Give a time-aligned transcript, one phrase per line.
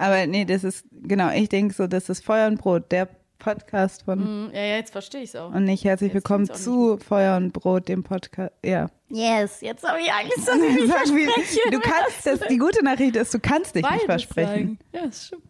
[0.00, 3.06] Aber nee, das ist, genau, ich denke so, das ist Feuer und Brot, der
[3.38, 4.46] Podcast von.
[4.46, 5.52] Mm, Ja, ja, jetzt verstehe ich es auch.
[5.54, 8.54] Und nicht herzlich Jetzt willkommen zu Feuer und Brot, dem Podcast.
[8.64, 8.88] Ja.
[9.10, 11.70] Yes, jetzt habe ich Angst, dass ich nicht verspreche.
[11.70, 14.48] du kannst, das, die gute Nachricht ist, du kannst dich nicht versprechen.
[14.48, 14.78] sagen.
[14.94, 15.42] Ja, das stimmt.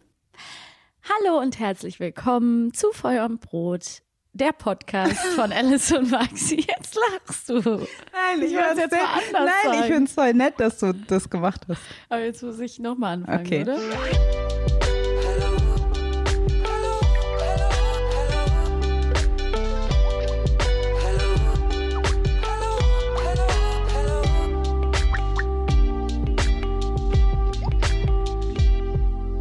[1.25, 4.03] Hallo und herzlich willkommen zu Feuer und Brot,
[4.33, 6.57] der Podcast von Alice und Maxi.
[6.67, 7.55] Jetzt lachst du.
[7.61, 9.93] Nein, Ich wollt's jetzt sehr- mal anders Nein, ich sagen.
[9.93, 11.81] finde es voll nett, dass du das gemacht hast.
[12.09, 13.63] Aber jetzt muss ich nochmal anfangen, Okay.
[13.63, 13.79] oder?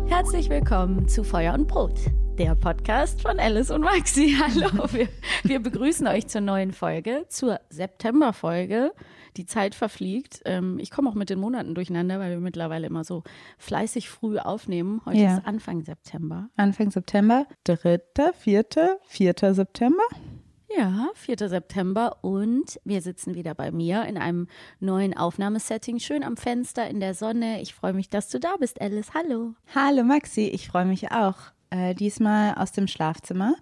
[0.07, 1.99] Herzlich willkommen zu Feuer und Brot,
[2.39, 4.33] der Podcast von Alice und Maxi.
[4.39, 5.09] Hallo, wir,
[5.43, 8.93] wir begrüßen euch zur neuen Folge, zur Septemberfolge.
[9.35, 10.41] Die Zeit verfliegt.
[10.45, 13.23] Ähm, ich komme auch mit den Monaten durcheinander, weil wir mittlerweile immer so
[13.57, 15.01] fleißig früh aufnehmen.
[15.05, 15.37] Heute Ja.
[15.37, 16.47] ist Anfang September.
[16.55, 20.03] Anfang September, dritter, vierter, vierter September.
[20.77, 21.49] Ja, 4.
[21.49, 24.47] September und wir sitzen wieder bei mir in einem
[24.79, 27.59] neuen Aufnahmesetting, schön am Fenster in der Sonne.
[27.61, 29.11] Ich freue mich, dass du da bist, Alice.
[29.13, 29.55] Hallo.
[29.75, 31.35] Hallo Maxi, ich freue mich auch.
[31.71, 33.55] Äh, diesmal aus dem Schlafzimmer.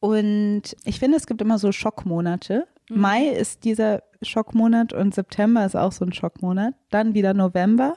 [0.00, 2.66] Und ich finde, es gibt immer so Schockmonate.
[2.88, 3.00] Mhm.
[3.00, 6.74] Mai ist dieser Schockmonat und September ist auch so ein Schockmonat.
[6.90, 7.96] Dann wieder November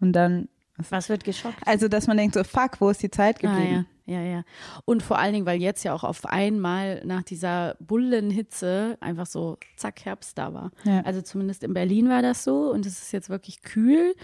[0.00, 0.48] und dann,
[0.90, 1.58] Was wird geschockt?
[1.66, 3.86] also dass man denkt so, fuck, wo ist die Zeit Ah, geblieben?
[4.06, 4.42] ja, ja, ja.
[4.84, 9.58] Und vor allen Dingen, weil jetzt ja auch auf einmal nach dieser Bullenhitze einfach so
[9.76, 10.70] zack Herbst da war.
[10.84, 11.00] Ja.
[11.00, 14.14] Also zumindest in Berlin war das so und es ist jetzt wirklich kühl.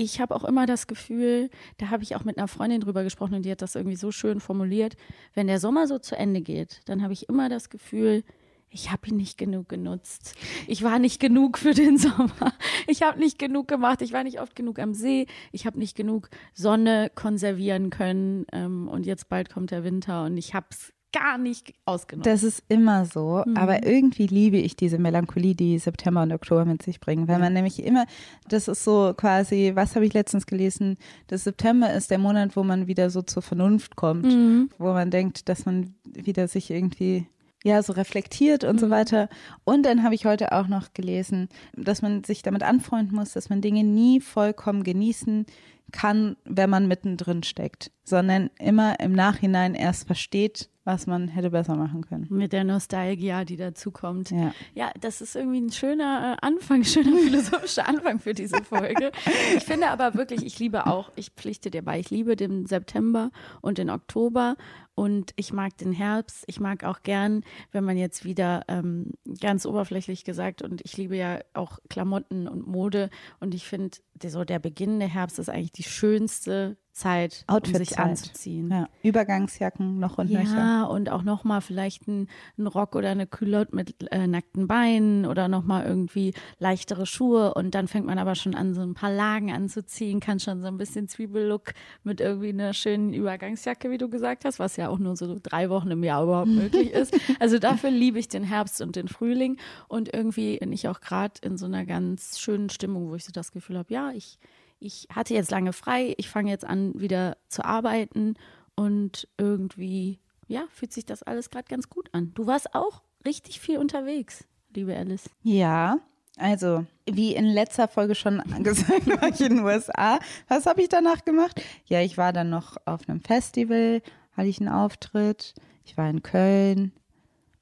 [0.00, 3.34] Ich habe auch immer das Gefühl, da habe ich auch mit einer Freundin drüber gesprochen
[3.34, 4.96] und die hat das irgendwie so schön formuliert,
[5.34, 8.24] wenn der Sommer so zu Ende geht, dann habe ich immer das Gefühl,
[8.70, 10.36] ich habe ihn nicht genug genutzt.
[10.66, 12.54] Ich war nicht genug für den Sommer.
[12.86, 14.00] Ich habe nicht genug gemacht.
[14.00, 15.26] Ich war nicht oft genug am See.
[15.52, 18.46] Ich habe nicht genug Sonne konservieren können.
[18.52, 22.26] Ähm, und jetzt bald kommt der Winter und ich habe es gar nicht ausgenutzt.
[22.26, 23.56] Das ist immer so, Mhm.
[23.56, 27.52] aber irgendwie liebe ich diese Melancholie, die September und Oktober mit sich bringen, weil man
[27.52, 28.06] nämlich immer,
[28.48, 30.96] das ist so quasi, was habe ich letztens gelesen,
[31.26, 34.70] das September ist der Monat, wo man wieder so zur Vernunft kommt, Mhm.
[34.78, 37.26] wo man denkt, dass man wieder sich irgendwie
[37.62, 38.90] ja, so reflektiert und so Mhm.
[38.90, 39.28] weiter.
[39.64, 43.50] Und dann habe ich heute auch noch gelesen, dass man sich damit anfreunden muss, dass
[43.50, 45.44] man Dinge nie vollkommen genießen
[45.90, 51.76] kann, wenn man mittendrin steckt, sondern immer im Nachhinein erst versteht, was man hätte besser
[51.76, 52.26] machen können.
[52.30, 54.30] mit der Nostalgie, die dazukommt.
[54.30, 54.52] Ja.
[54.74, 59.12] Ja, das ist irgendwie ein schöner äh, Anfang, schöner philosophischer Anfang für diese Folge.
[59.56, 63.30] Ich finde aber wirklich, ich liebe auch, ich pflichte dir bei, ich liebe den September
[63.60, 64.56] und den Oktober
[64.94, 66.44] und ich mag den Herbst.
[66.46, 67.42] Ich mag auch gern,
[67.72, 72.66] wenn man jetzt wieder ähm, ganz oberflächlich gesagt und ich liebe ja auch Klamotten und
[72.66, 73.98] Mode und ich finde,
[74.28, 77.98] so der Beginn der Herbst ist eigentlich die schönste Zeit, um sich Outfit-Zeit.
[77.98, 78.70] anzuziehen.
[78.70, 78.88] Ja.
[79.02, 80.56] Übergangsjacken noch und nöcher.
[80.56, 82.28] Ja, und auch nochmal vielleicht ein,
[82.58, 87.74] ein Rock oder eine Culotte mit äh, nackten Beinen oder nochmal irgendwie leichtere Schuhe und
[87.74, 90.76] dann fängt man aber schon an, so ein paar Lagen anzuziehen, kann schon so ein
[90.76, 91.72] bisschen Zwiebellook
[92.04, 95.70] mit irgendwie einer schönen Übergangsjacke, wie du gesagt hast, was ja auch nur so drei
[95.70, 97.14] Wochen im Jahr überhaupt möglich ist.
[97.38, 99.56] Also dafür liebe ich den Herbst und den Frühling
[99.88, 103.32] und irgendwie bin ich auch gerade in so einer ganz schönen Stimmung, wo ich so
[103.32, 104.38] das Gefühl habe, ja, ich
[104.80, 108.34] ich hatte jetzt lange frei, ich fange jetzt an, wieder zu arbeiten
[108.74, 110.18] und irgendwie,
[110.48, 112.32] ja, fühlt sich das alles gerade ganz gut an.
[112.34, 115.30] Du warst auch richtig viel unterwegs, liebe Alice.
[115.42, 115.98] Ja,
[116.38, 120.18] also wie in letzter Folge schon angesagt, war ich in den USA.
[120.48, 121.60] Was habe ich danach gemacht?
[121.84, 124.02] Ja, ich war dann noch auf einem Festival,
[124.32, 125.54] hatte ich einen Auftritt.
[125.84, 126.92] Ich war in Köln.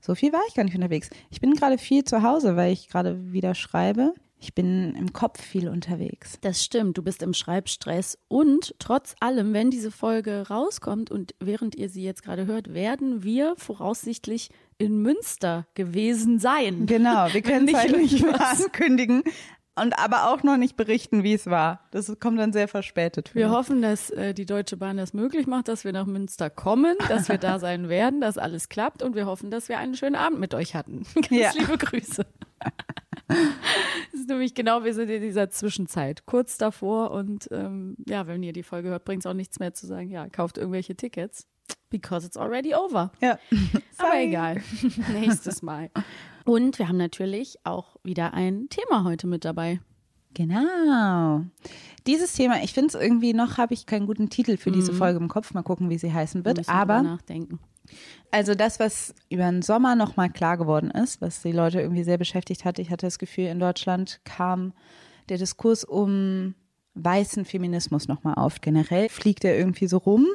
[0.00, 1.10] So viel war ich gar nicht unterwegs.
[1.30, 4.14] Ich bin gerade viel zu Hause, weil ich gerade wieder schreibe.
[4.40, 6.38] Ich bin im Kopf viel unterwegs.
[6.42, 11.74] Das stimmt, du bist im Schreibstress und trotz allem, wenn diese Folge rauskommt und während
[11.74, 16.86] ihr sie jetzt gerade hört, werden wir voraussichtlich in Münster gewesen sein.
[16.86, 19.22] Genau, wir können es nicht halt nicht mehr irgendwas- ankündigen
[19.82, 21.80] und aber auch noch nicht berichten, wie es war.
[21.90, 23.34] Das kommt dann sehr verspätet.
[23.34, 23.58] Wir finde ich.
[23.58, 27.28] hoffen, dass äh, die Deutsche Bahn das möglich macht, dass wir nach Münster kommen, dass
[27.28, 30.40] wir da sein werden, dass alles klappt und wir hoffen, dass wir einen schönen Abend
[30.40, 31.04] mit euch hatten.
[31.14, 31.50] Ganz Ja.
[31.56, 32.26] liebe Grüße.
[33.28, 38.42] Das ist nämlich genau, wir sind in dieser Zwischenzeit, kurz davor und ähm, ja, wenn
[38.42, 41.46] ihr die Folge hört, bringt es auch nichts mehr zu sagen, ja, kauft irgendwelche Tickets,
[41.90, 43.12] because it's already over.
[43.20, 43.38] Ja.
[43.98, 44.62] Aber egal,
[45.12, 45.90] nächstes Mal.
[46.48, 49.80] Und wir haben natürlich auch wieder ein Thema heute mit dabei.
[50.32, 51.42] Genau.
[52.06, 55.18] Dieses Thema, ich finde es irgendwie noch, habe ich keinen guten Titel für diese Folge
[55.18, 55.52] im Kopf.
[55.52, 56.66] Mal gucken, wie sie heißen Wir wird.
[56.66, 57.58] drüber Aber nachdenken.
[58.30, 62.16] also das, was über den Sommer nochmal klar geworden ist, was die Leute irgendwie sehr
[62.16, 64.72] beschäftigt hat, ich hatte das Gefühl, in Deutschland kam
[65.28, 66.54] der Diskurs um
[66.94, 68.62] weißen Feminismus nochmal auf.
[68.62, 70.26] Generell fliegt er irgendwie so rum.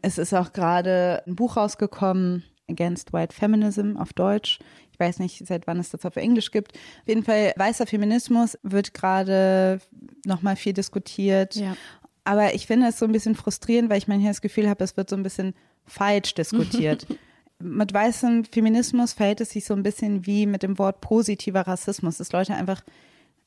[0.00, 4.58] Es ist auch gerade ein Buch rausgekommen, Against White Feminism auf Deutsch.
[4.92, 6.72] Ich weiß nicht, seit wann es das auf Englisch gibt.
[6.74, 9.80] Auf jeden Fall, weißer Feminismus wird gerade
[10.24, 11.56] nochmal viel diskutiert.
[11.56, 11.76] Ja.
[12.24, 14.96] Aber ich finde es so ein bisschen frustrierend, weil ich manchmal das Gefühl habe, es
[14.96, 15.54] wird so ein bisschen
[15.86, 17.06] falsch diskutiert.
[17.62, 22.18] mit weißem Feminismus verhält es sich so ein bisschen wie mit dem Wort positiver Rassismus,
[22.18, 22.82] dass Leute einfach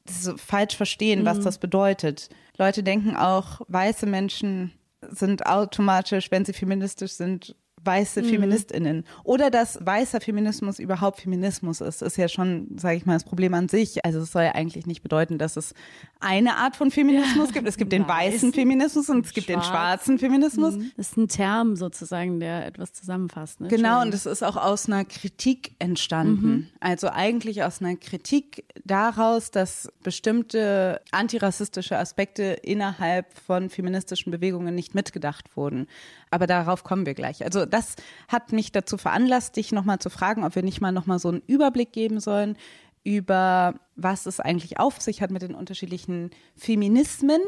[0.06, 2.30] das so falsch verstehen, was das bedeutet.
[2.58, 4.72] Leute denken auch, weiße Menschen
[5.10, 7.56] sind automatisch, wenn sie feministisch sind,
[7.86, 8.26] weiße Mhm.
[8.30, 9.04] FeministInnen.
[9.24, 13.54] Oder dass weißer Feminismus überhaupt Feminismus ist, ist ja schon, sage ich mal, das Problem
[13.54, 14.04] an sich.
[14.06, 15.74] Also es soll ja eigentlich nicht bedeuten, dass es
[16.20, 17.68] eine Art von Feminismus gibt.
[17.68, 18.34] Es gibt den Weiß.
[18.36, 19.68] weißen Feminismus und es gibt den Schwarz.
[19.68, 20.76] schwarzen Feminismus.
[20.98, 23.62] Das ist ein Term sozusagen, der etwas zusammenfasst.
[23.62, 23.68] Ne?
[23.68, 26.70] Genau, und das ist auch aus einer Kritik entstanden.
[26.80, 34.96] Also eigentlich aus einer Kritik daraus, dass bestimmte antirassistische Aspekte innerhalb von feministischen Bewegungen nicht
[34.96, 35.88] mitgedacht wurden.
[36.36, 37.46] Aber darauf kommen wir gleich.
[37.46, 37.96] Also das
[38.28, 41.42] hat mich dazu veranlasst, dich nochmal zu fragen, ob wir nicht mal nochmal so einen
[41.48, 42.58] Überblick geben sollen
[43.06, 47.40] über was es eigentlich auf sich hat mit den unterschiedlichen Feminismen,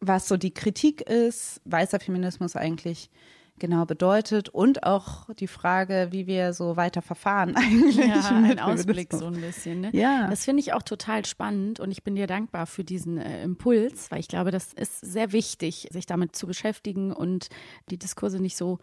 [0.00, 3.10] was so die Kritik ist, weißer Feminismus eigentlich
[3.58, 7.96] genau bedeutet und auch die Frage, wie wir so weiter verfahren eigentlich.
[7.96, 9.82] Ja, ein Ausblick so ein bisschen.
[9.82, 9.90] Ne?
[9.92, 10.28] Ja.
[10.28, 14.10] Das finde ich auch total spannend und ich bin dir dankbar für diesen äh, Impuls,
[14.10, 17.48] weil ich glaube, das ist sehr wichtig, sich damit zu beschäftigen und
[17.90, 18.78] die Diskurse nicht so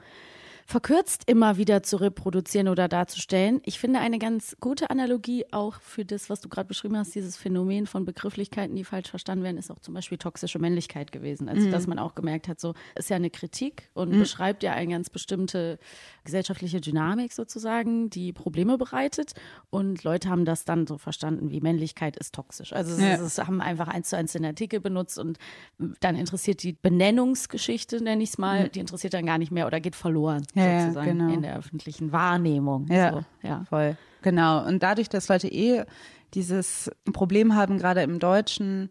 [0.65, 3.61] verkürzt immer wieder zu reproduzieren oder darzustellen.
[3.65, 7.37] Ich finde eine ganz gute Analogie auch für das, was du gerade beschrieben hast, dieses
[7.37, 11.49] Phänomen von Begrifflichkeiten, die falsch verstanden werden, ist auch zum Beispiel toxische Männlichkeit gewesen.
[11.49, 14.91] Also, dass man auch gemerkt hat, so ist ja eine Kritik und beschreibt ja eine
[14.91, 15.79] ganz bestimmte
[16.23, 19.33] gesellschaftliche Dynamik sozusagen, die Probleme bereitet.
[19.69, 22.73] Und Leute haben das dann so verstanden, wie Männlichkeit ist toxisch.
[22.73, 23.15] Also, es Ja.
[23.15, 25.37] ist, es haben einfach eins zu eins den Artikel benutzt und
[25.99, 29.79] dann interessiert die Benennungsgeschichte, nenne ich es mal, die interessiert dann gar nicht mehr oder
[29.79, 31.33] geht verloren Ja, ja, sozusagen genau.
[31.33, 32.87] in der öffentlichen Wahrnehmung.
[32.89, 33.63] Ja, So, ja.
[33.69, 33.97] voll.
[34.21, 34.65] Genau.
[34.65, 35.83] Und dadurch, dass Leute eh
[36.33, 38.89] dieses Problem haben, gerade im Deutschen,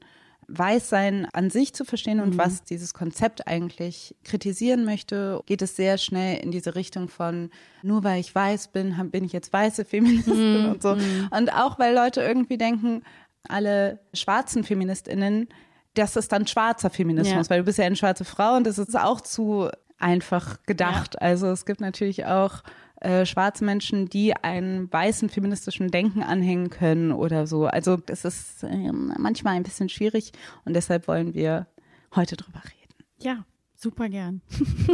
[0.49, 5.99] Weißsein an sich zu verstehen und was dieses Konzept eigentlich kritisieren möchte, geht es sehr
[5.99, 7.50] schnell in diese Richtung von,
[7.82, 10.91] nur weil ich weiß bin, bin ich jetzt weiße Feministin und so.
[11.31, 13.03] Und auch weil Leute irgendwie denken,
[13.49, 15.49] alle schwarzen FeministInnen,
[15.94, 17.50] das ist dann schwarzer Feminismus, Ja.
[17.50, 19.69] weil du bist ja eine schwarze Frau und das ist auch zu
[20.03, 21.21] einfach gedacht.
[21.23, 22.63] Also es gibt natürlich auch
[23.01, 27.67] äh, schwarze Menschen, die einem weißen feministischen Denken anhängen können oder so.
[27.67, 30.33] Also es ist ähm, manchmal ein bisschen schwierig
[30.65, 31.67] und deshalb wollen wir
[32.15, 33.05] heute drüber reden.
[33.19, 33.45] ja,
[33.75, 34.43] super gern.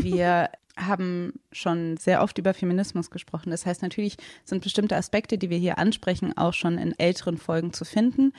[0.00, 3.50] Wir haben schon sehr oft über Feminismus gesprochen.
[3.50, 7.72] Das heißt, natürlich sind bestimmte Aspekte, die wir hier ansprechen, auch schon in älteren Folgen
[7.72, 8.32] zu finden.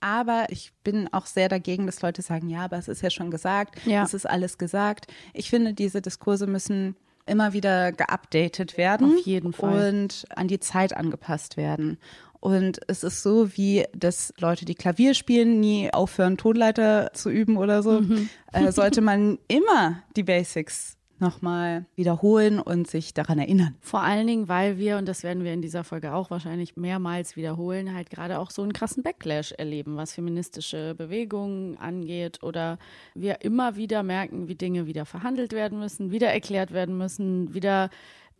[0.00, 3.30] Aber ich bin auch sehr dagegen, dass Leute sagen, ja, aber es ist ja schon
[3.30, 4.04] gesagt, Ja.
[4.04, 5.06] es ist alles gesagt.
[5.34, 6.96] Ich finde, diese Diskurse müssen
[7.26, 9.14] immer wieder geupdatet werden.
[9.18, 9.88] Auf jeden Fall.
[9.92, 11.98] Und an die Zeit angepasst werden.
[12.38, 17.56] Und es ist so, wie dass Leute, die Klavier spielen, nie aufhören, Tonleiter zu üben
[17.56, 18.28] oder so, Mhm.
[18.52, 23.74] äh, sollte man immer die Basics nochmal wiederholen und sich daran erinnern.
[23.80, 27.36] Vor allen Dingen, weil wir, und das werden wir in dieser Folge auch wahrscheinlich mehrmals
[27.36, 32.78] wiederholen, halt gerade auch so einen krassen Backlash erleben, was feministische Bewegungen angeht oder
[33.14, 37.90] wir immer wieder merken, wie Dinge wieder verhandelt werden müssen, wieder erklärt werden müssen, wieder,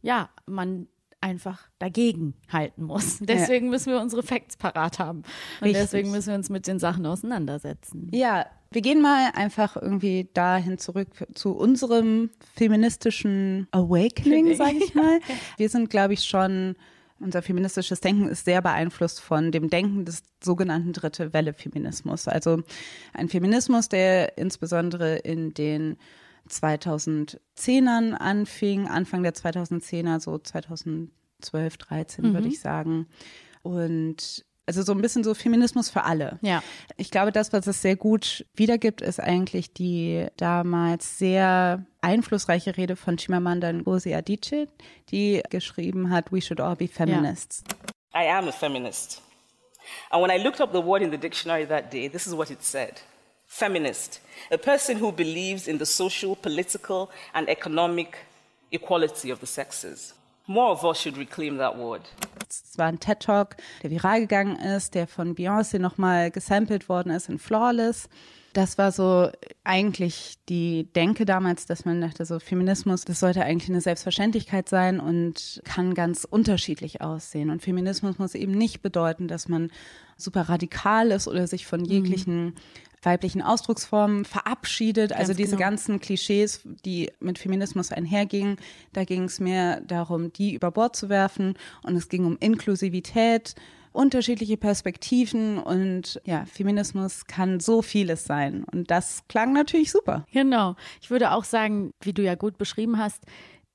[0.03, 0.89] ja, man
[1.27, 3.19] einfach dagegen halten muss.
[3.21, 5.19] Deswegen müssen wir unsere Facts parat haben.
[5.61, 5.83] Und Richtig.
[5.83, 8.09] deswegen müssen wir uns mit den Sachen auseinandersetzen.
[8.13, 15.21] Ja, wir gehen mal einfach irgendwie dahin zurück zu unserem feministischen Awakening, sage ich mal.
[15.57, 16.75] Wir sind, glaube ich, schon,
[17.21, 22.27] unser feministisches Denken ist sehr beeinflusst von dem Denken des sogenannten Dritte Welle Feminismus.
[22.29, 22.63] Also
[23.15, 25.97] ein Feminismus, der insbesondere in den
[26.49, 33.07] 2010ern anfing, Anfang der 2010er, so 2012, 13 würde ich sagen.
[33.63, 36.39] Und also so ein bisschen so Feminismus für alle.
[36.43, 36.63] Ja.
[36.97, 42.97] Ich glaube, das, was es sehr gut wiedergibt, ist eigentlich die damals sehr einflussreiche Rede
[42.97, 44.67] von Chimamanda Ngozi Adichie,
[45.11, 47.63] die geschrieben hat, We should all be feminists.
[48.13, 49.23] I am a feminist.
[50.11, 52.51] And when I looked up the word in the dictionary that day, this is what
[52.51, 53.01] it said
[53.47, 58.19] Feminist, a person who believes in the social, political, and economic
[58.71, 60.15] equality of the sexes.
[60.47, 62.03] More of us should reclaim that word.
[62.49, 67.29] Es war ein TED-Talk, der viral gegangen ist, der von Beyoncé nochmal gesampelt worden ist
[67.29, 68.09] in Flawless.
[68.53, 69.31] Das war so
[69.65, 74.99] eigentlich die Denke damals, dass man dachte, so Feminismus, das sollte eigentlich eine Selbstverständlichkeit sein
[74.99, 77.51] und kann ganz unterschiedlich aussehen.
[77.51, 79.71] Und Feminismus muss eben nicht bedeuten, dass man
[80.17, 82.55] super radikal ist oder sich von jeglichen
[83.03, 85.13] weiblichen Ausdrucksformen verabschiedet.
[85.13, 85.69] also Ganz diese genau.
[85.69, 88.57] ganzen Klischees, die mit Feminismus einhergingen,
[88.93, 91.55] da ging es mehr darum, die über Bord zu werfen.
[91.83, 93.55] Und es ging um Inklusivität,
[93.97, 98.65] unterschiedliche Perspektiven und ja, Feminismus kann so vieles sein.
[98.65, 100.27] Und das klang natürlich super.
[100.33, 100.77] Genau.
[101.01, 103.25] Ich würde auch sagen, wie du ja gut beschrieben hast,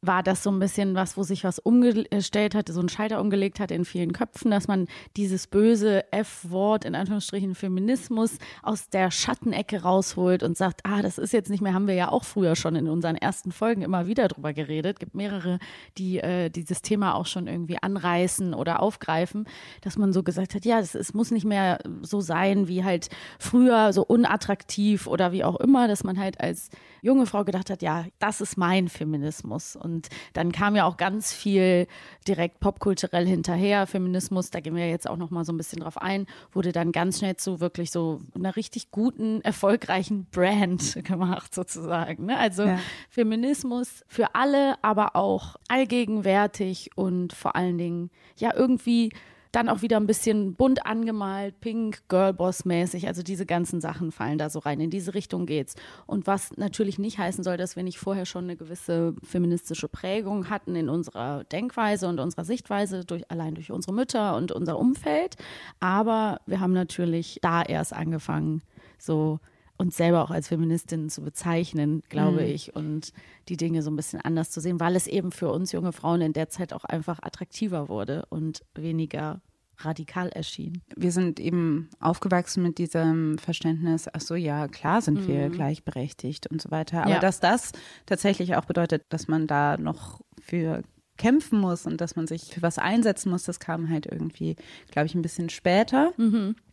[0.02, 3.60] war das so ein bisschen was, wo sich was umgestellt hat, so ein Scheiter umgelegt
[3.60, 9.84] hat in vielen Köpfen, dass man dieses böse F-Wort, in Anführungsstrichen Feminismus, aus der Schattenecke
[9.84, 12.76] rausholt und sagt, ah, das ist jetzt nicht mehr, haben wir ja auch früher schon
[12.76, 15.00] in unseren ersten Folgen immer wieder drüber geredet.
[15.00, 15.60] gibt mehrere,
[16.00, 19.46] die äh, dieses Thema auch schon irgendwie anreißen oder aufgreifen,
[19.82, 23.94] dass man so gesagt hat, ja, es, muss nicht mehr so sein wie halt früher,
[23.94, 26.70] so unattraktiv oder wie auch immer, dass man halt als
[27.02, 29.76] junge Frau gedacht hat, ja, das ist mein Feminismus.
[29.76, 29.91] Und
[30.34, 31.88] dann kam ja auch ganz viel
[32.28, 33.88] direkt popkulturell hinterher.
[33.88, 36.92] Feminismus, da gehen wir jetzt auch noch mal so ein bisschen drauf ein, wurde dann
[36.92, 42.26] ganz schnell zu wirklich so einer richtig guten, erfolgreichen Brand gemacht sozusagen.
[42.28, 42.38] Ne?
[42.38, 42.80] Also Ja.
[43.10, 49.12] Feminismus für alle, aber auch allgegenwärtig und vor allen Dingen ja irgendwie
[49.52, 53.08] dann auch wieder ein bisschen bunt angemalt, pink, Girlboss-mäßig.
[53.08, 54.80] Also diese ganzen Sachen fallen da so rein.
[54.80, 55.76] In diese Richtung geht's.
[56.06, 60.50] Und was natürlich nicht heißen soll, dass wir nicht vorher schon eine gewisse feministische Prägung
[60.50, 65.36] hatten in unserer Denkweise und unserer Sichtweise, durch, allein durch unsere Mütter und unser Umfeld.
[65.80, 68.62] Aber wir haben natürlich da erst angefangen,
[68.98, 69.40] so
[69.82, 73.12] uns selber auch als Feministinnen zu bezeichnen, glaube ich, und
[73.50, 76.22] die Dinge so ein bisschen anders zu sehen, weil es eben für uns junge Frauen
[76.22, 79.42] in der Zeit auch einfach attraktiver wurde und weniger
[79.78, 80.82] radikal erschien.
[80.96, 86.62] Wir sind eben aufgewachsen mit diesem Verständnis, ach so, ja, klar sind wir gleichberechtigt und
[86.62, 87.02] so weiter.
[87.02, 87.20] Aber Ja.
[87.20, 87.72] dass das
[88.06, 90.84] tatsächlich auch bedeutet, dass man da noch für
[91.18, 94.56] kämpfen muss und dass man sich für was einsetzen muss, das kam halt irgendwie,
[94.92, 96.14] glaube ich, ein bisschen später.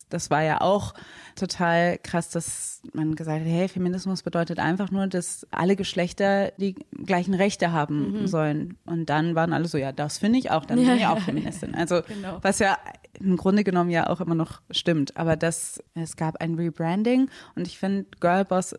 [0.09, 0.93] Das war ja auch
[1.35, 6.75] total krass, dass man gesagt hat, hey, Feminismus bedeutet einfach nur, dass alle Geschlechter die
[7.05, 8.77] gleichen Rechte haben sollen.
[8.85, 11.75] Und dann waren alle so, ja, das finde ich auch, dann bin ich auch Feministin.
[11.75, 12.39] Also Genau.
[12.41, 12.77] was ja
[13.19, 15.17] im Grunde genommen ja auch immer noch stimmt.
[15.17, 18.75] Aber das, es gab ein Rebranding und ich finde, Girlboss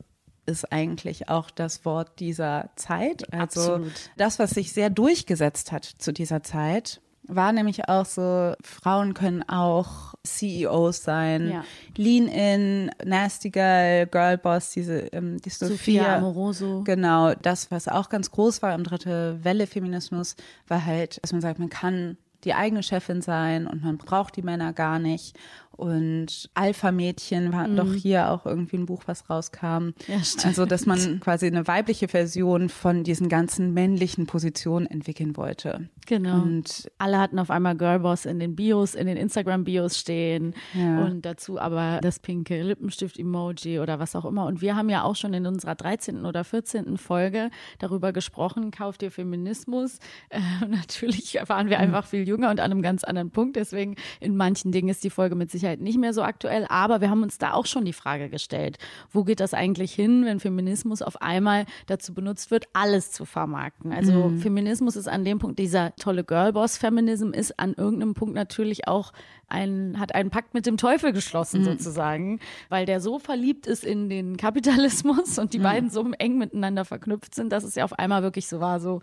[0.47, 3.33] ist eigentlich auch das Wort dieser Zeit.
[3.33, 3.93] Also Absolut.
[4.17, 7.01] das, was sich sehr durchgesetzt hat zu dieser Zeit,
[7.35, 11.65] war nämlich auch so, Frauen können auch CEOs sein, Ja.
[11.97, 16.83] Lean In, Nasty Girl, Girlboss, diese ähm, die Sophia Sophia Amoroso.
[16.85, 20.37] Genau, das, was auch ganz groß war im dritte Welle Feminismus,
[20.69, 24.43] war halt, dass man sagt, man kann die eigene Chefin sein und man braucht die
[24.43, 25.37] Männer gar nicht.
[25.81, 29.67] Und Alpha-Mädchen war doch hier auch irgendwie ein Buch, was rauskam.
[29.87, 29.95] Mhm.
[30.09, 30.47] Ja, stimmt.
[30.47, 35.89] Also, dass man quasi eine weibliche Version von diesen ganzen männlichen Positionen entwickeln wollte.
[36.07, 36.43] Genau.
[36.43, 41.05] Und Alle hatten auf einmal Girlboss in den Bios, in den Instagram-Bios stehen Ja.
[41.05, 44.47] und dazu aber das pinke Lippenstift-Emoji oder was auch immer.
[44.47, 46.27] Und wir haben ja auch schon in unserer 13.
[46.27, 46.99] oder 14.
[46.99, 49.99] Folge darüber gesprochen, kauft ihr Feminismus?
[50.31, 53.57] Äh, natürlich waren wir einfach viel jünger und an einem ganz anderen Punkt.
[53.57, 56.67] Deswegen in manchen Dingen ist die Folge mit Sicherheit nicht mehr so aktuell.
[56.69, 58.79] Aber wir haben uns da auch schon die Frage gestellt,
[59.11, 63.93] wo geht das eigentlich hin, wenn Feminismus auf einmal dazu benutzt wird, alles zu vermarkten?
[63.93, 69.13] Also Feminismus ist an dem Punkt, dieser tolle Girlboss-Feminism ist an irgendeinem Punkt natürlich auch
[69.51, 74.09] ein, hat einen Pakt mit dem Teufel geschlossen sozusagen, weil der so verliebt ist in
[74.09, 78.23] den Kapitalismus und die beiden so eng miteinander verknüpft sind, dass es ja auf einmal
[78.23, 79.01] wirklich so war, so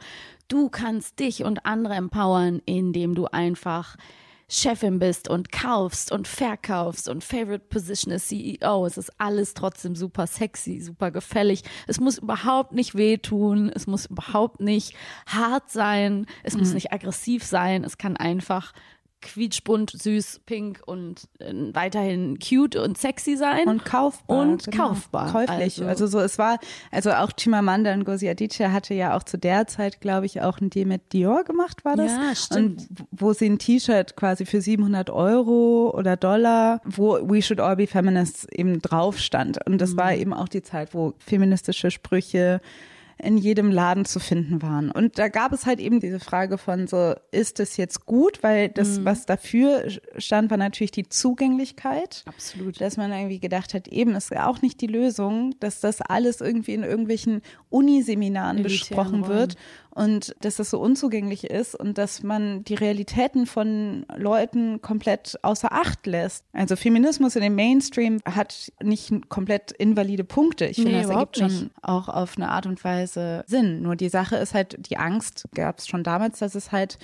[0.47, 3.97] du kannst dich und andere empowern, indem du einfach
[4.49, 8.85] Chefin bist und kaufst und verkaufst und Favorite Position ist CEO.
[8.85, 11.63] Es ist alles trotzdem super sexy, super gefällig.
[11.85, 13.69] Es muss überhaupt nicht wehtun.
[13.73, 16.27] Es muss überhaupt nicht hart sein.
[16.43, 17.83] Es muss nicht aggressiv sein.
[17.83, 18.71] Es kann einfach
[19.21, 23.67] quietschbunt, süß, pink und äh, weiterhin cute und sexy sein.
[23.67, 24.39] Und kaufbar.
[24.39, 24.89] Und genau.
[24.89, 25.31] kaufbar.
[25.31, 25.81] Käuflich.
[25.81, 26.59] Also- Also, so, es war,
[26.91, 30.69] also auch Chimamanda Ngozi Adichie hatte ja auch zu der Zeit, glaube ich, auch ein
[30.69, 32.11] Deal mit Dior gemacht, war das?
[32.11, 32.87] Ja, stimmt.
[32.91, 37.75] Und wo sie ein T-Shirt quasi für 700 Euro oder Dollar, wo We Should All
[37.75, 39.65] Be Feminists eben drauf stand.
[39.65, 39.97] Und das Mhm.
[39.97, 42.61] war eben auch die Zeit, wo feministische Sprüche
[43.19, 44.91] in jedem Laden zu finden waren.
[44.91, 48.43] Und da gab es halt eben diese Frage von so, ist es jetzt gut?
[48.43, 48.73] Weil Mhm.
[48.75, 49.85] das, was dafür
[50.17, 52.23] stand, war natürlich die Zugänglichkeit.
[52.27, 52.79] Absolut.
[52.79, 56.41] Dass man irgendwie gedacht hat, eben ist ja auch nicht die Lösung, dass das alles
[56.41, 59.27] irgendwie in irgendwelchen Uniseminaren Elitären besprochen Räumen.
[59.35, 59.55] wird
[59.97, 65.71] und dass das so unzugänglich ist und dass man die Realitäten von Leuten komplett außer
[65.71, 66.45] Acht lässt.
[66.53, 70.65] Also Feminismus in dem Mainstream hat nicht komplett invalide Punkte.
[70.65, 73.81] Ich finde, Nee, das ergibt schon auch auf eine Art und Weise Sinn.
[73.81, 76.99] Nur die Sache ist halt, die Angst gab es schon damals, dass es halt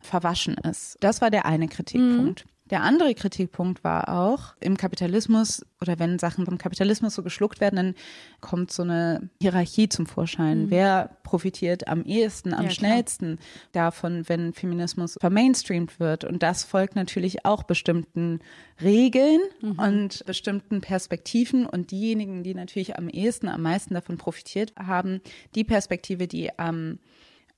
[0.00, 0.96] verwaschen ist.
[1.00, 2.46] Das war der eine Kritikpunkt.
[2.70, 7.76] Der andere Kritikpunkt war auch, im Kapitalismus oder wenn Sachen vom Kapitalismus so geschluckt werden,
[7.76, 7.94] dann
[8.40, 10.64] kommt so eine Hierarchie zum Vorschein.
[10.64, 10.70] Mhm.
[10.70, 13.90] Wer profitiert am ehesten, am ja, schnellsten klar.
[13.90, 16.24] davon, wenn Feminismus vermainstreamt wird?
[16.24, 18.40] Und das folgt natürlich auch bestimmten
[18.80, 19.78] Regeln mhm.
[19.78, 21.66] und bestimmten Perspektiven.
[21.66, 25.20] Und diejenigen, die natürlich am ehesten, am meisten davon profitiert haben,
[25.54, 26.98] die Perspektive, die am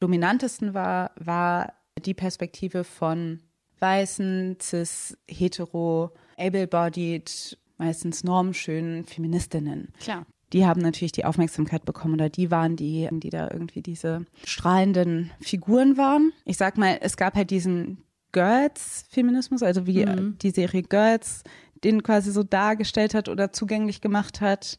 [0.01, 3.41] dominantesten war, war die Perspektive von
[3.81, 9.93] weißen, cis, hetero, able-bodied, meistens normschönen Feministinnen.
[10.01, 10.27] Klar.
[10.53, 15.33] Die haben natürlich die Aufmerksamkeit bekommen oder die waren die, die da irgendwie diese strahlenden
[15.41, 16.33] Figuren waren.
[16.45, 17.99] Ich sag mal, es gab halt diesen
[18.33, 20.39] Girls-Feminismus, also wie mhm.
[20.41, 21.43] die Serie Girls
[21.83, 24.79] den quasi so dargestellt hat oder zugänglich gemacht hat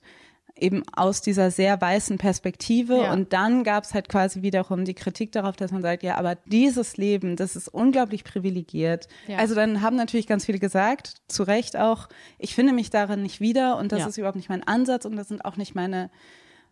[0.60, 2.98] eben aus dieser sehr weißen Perspektive.
[2.98, 3.14] Ja.
[3.14, 6.36] Und dann gab es halt quasi wiederum die Kritik darauf, dass man sagt, ja, aber
[6.46, 9.08] dieses Leben, das ist unglaublich privilegiert.
[9.28, 9.38] Ja.
[9.38, 13.40] Also dann haben natürlich ganz viele gesagt, zu Recht auch, ich finde mich darin nicht
[13.40, 14.08] wieder und das ja.
[14.08, 16.10] ist überhaupt nicht mein Ansatz und das sind auch nicht meine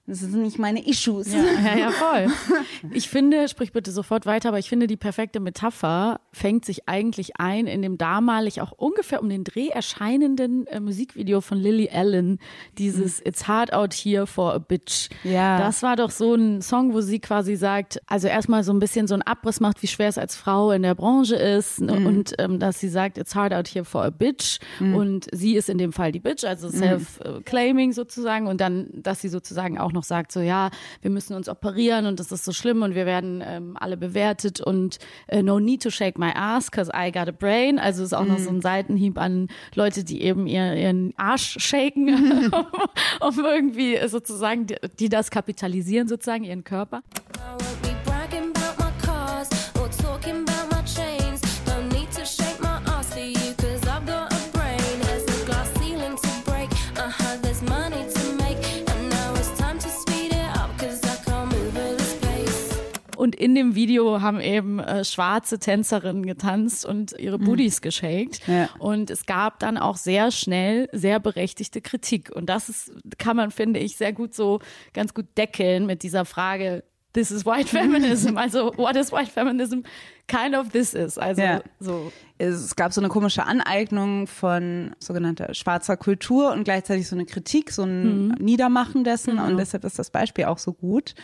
[0.07, 1.33] das sind nicht meine Issues.
[1.33, 2.27] Ja, ja, ja, voll.
[2.91, 7.39] Ich finde, sprich bitte sofort weiter, aber ich finde, die perfekte Metapher fängt sich eigentlich
[7.39, 12.37] ein in dem damalig auch ungefähr um den Dreh erscheinenden äh, Musikvideo von Lily Allen,
[12.77, 13.29] dieses mhm.
[13.29, 15.09] It's hard out here for a bitch.
[15.23, 15.57] Ja.
[15.57, 19.07] Das war doch so ein Song, wo sie quasi sagt, also erstmal so ein bisschen
[19.07, 21.99] so ein Abriss macht, wie schwer es als Frau in der Branche ist ne?
[21.99, 22.05] mhm.
[22.05, 24.95] und ähm, dass sie sagt, it's hard out here for a bitch mhm.
[24.95, 26.73] und sie ist in dem Fall die Bitch, also mhm.
[26.73, 30.69] self-claiming sozusagen und dann, dass sie sozusagen auch noch sagt, so ja,
[31.01, 34.61] wir müssen uns operieren und das ist so schlimm und wir werden ähm, alle bewertet
[34.61, 37.79] und äh, no need to shake my ass, cause I got a brain.
[37.79, 38.27] Also ist auch mm.
[38.27, 38.61] noch so ein mhm.
[38.61, 42.51] Seitenhieb an Leute, die eben ihr, ihren Arsch shaken,
[43.21, 47.01] um irgendwie sozusagen, die, die das kapitalisieren, sozusagen, ihren Körper.
[63.25, 67.45] Und in dem Video haben eben äh, schwarze Tänzerinnen getanzt und ihre mhm.
[67.45, 68.47] Booties geshakt.
[68.47, 68.69] Ja.
[68.77, 72.29] Und es gab dann auch sehr schnell sehr berechtigte Kritik.
[72.29, 74.59] Und das ist, kann man, finde ich, sehr gut so
[74.93, 76.83] ganz gut deckeln mit dieser Frage,
[77.13, 78.37] this is white feminism.
[78.37, 79.79] Also, what is white feminism?
[80.27, 81.17] Kind of this is.
[81.17, 81.61] Also, ja.
[81.79, 82.11] so.
[82.37, 87.71] Es gab so eine komische Aneignung von sogenannter schwarzer Kultur und gleichzeitig so eine Kritik,
[87.71, 88.35] so ein mhm.
[88.39, 89.37] Niedermachen dessen.
[89.37, 89.47] Genau.
[89.47, 91.15] Und deshalb ist das Beispiel auch so gut.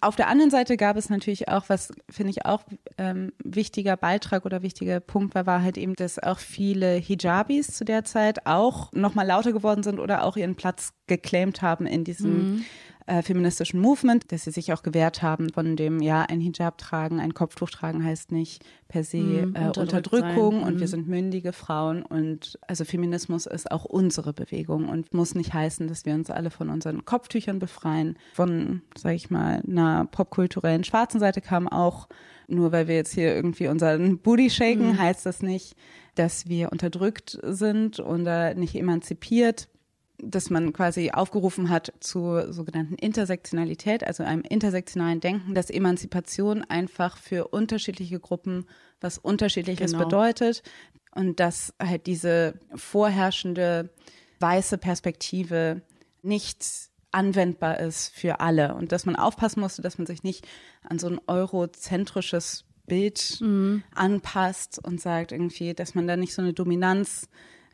[0.00, 2.62] Auf der anderen Seite gab es natürlich auch, was finde ich auch
[2.98, 7.84] ähm, wichtiger Beitrag oder wichtiger Punkt war, war halt eben, dass auch viele Hijabis zu
[7.84, 12.54] der Zeit auch nochmal lauter geworden sind oder auch ihren Platz geclaimt haben in diesem
[12.56, 12.64] mhm
[13.06, 17.20] äh, feministischen Movement, dass sie sich auch gewehrt haben von dem, ja, ein Hijab tragen,
[17.20, 20.80] ein Kopftuch tragen heißt nicht per se mhm, äh, Unterdrückung und mhm.
[20.80, 25.86] wir sind mündige Frauen und also Feminismus ist auch unsere Bewegung und muss nicht heißen,
[25.86, 28.18] dass wir uns alle von unseren Kopftüchern befreien.
[28.34, 32.08] Von, sag ich mal, einer popkulturellen schwarzen Seite kam auch,
[32.48, 34.98] nur weil wir jetzt hier irgendwie unseren Booty shaken, mhm.
[34.98, 35.76] heißt das nicht,
[36.16, 39.68] dass wir unterdrückt sind oder nicht emanzipiert
[40.18, 47.18] dass man quasi aufgerufen hat zu sogenannten Intersektionalität, also einem intersektionalen Denken, dass Emanzipation einfach
[47.18, 48.66] für unterschiedliche Gruppen
[49.00, 50.04] was Unterschiedliches genau.
[50.04, 50.62] bedeutet
[51.14, 53.90] und dass halt diese vorherrschende
[54.40, 55.82] weiße Perspektive
[56.22, 56.64] nicht
[57.12, 60.46] anwendbar ist für alle und dass man aufpassen musste, dass man sich nicht
[60.82, 63.82] an so ein eurozentrisches Bild mhm.
[63.94, 67.28] anpasst und sagt irgendwie, dass man da nicht so eine Dominanz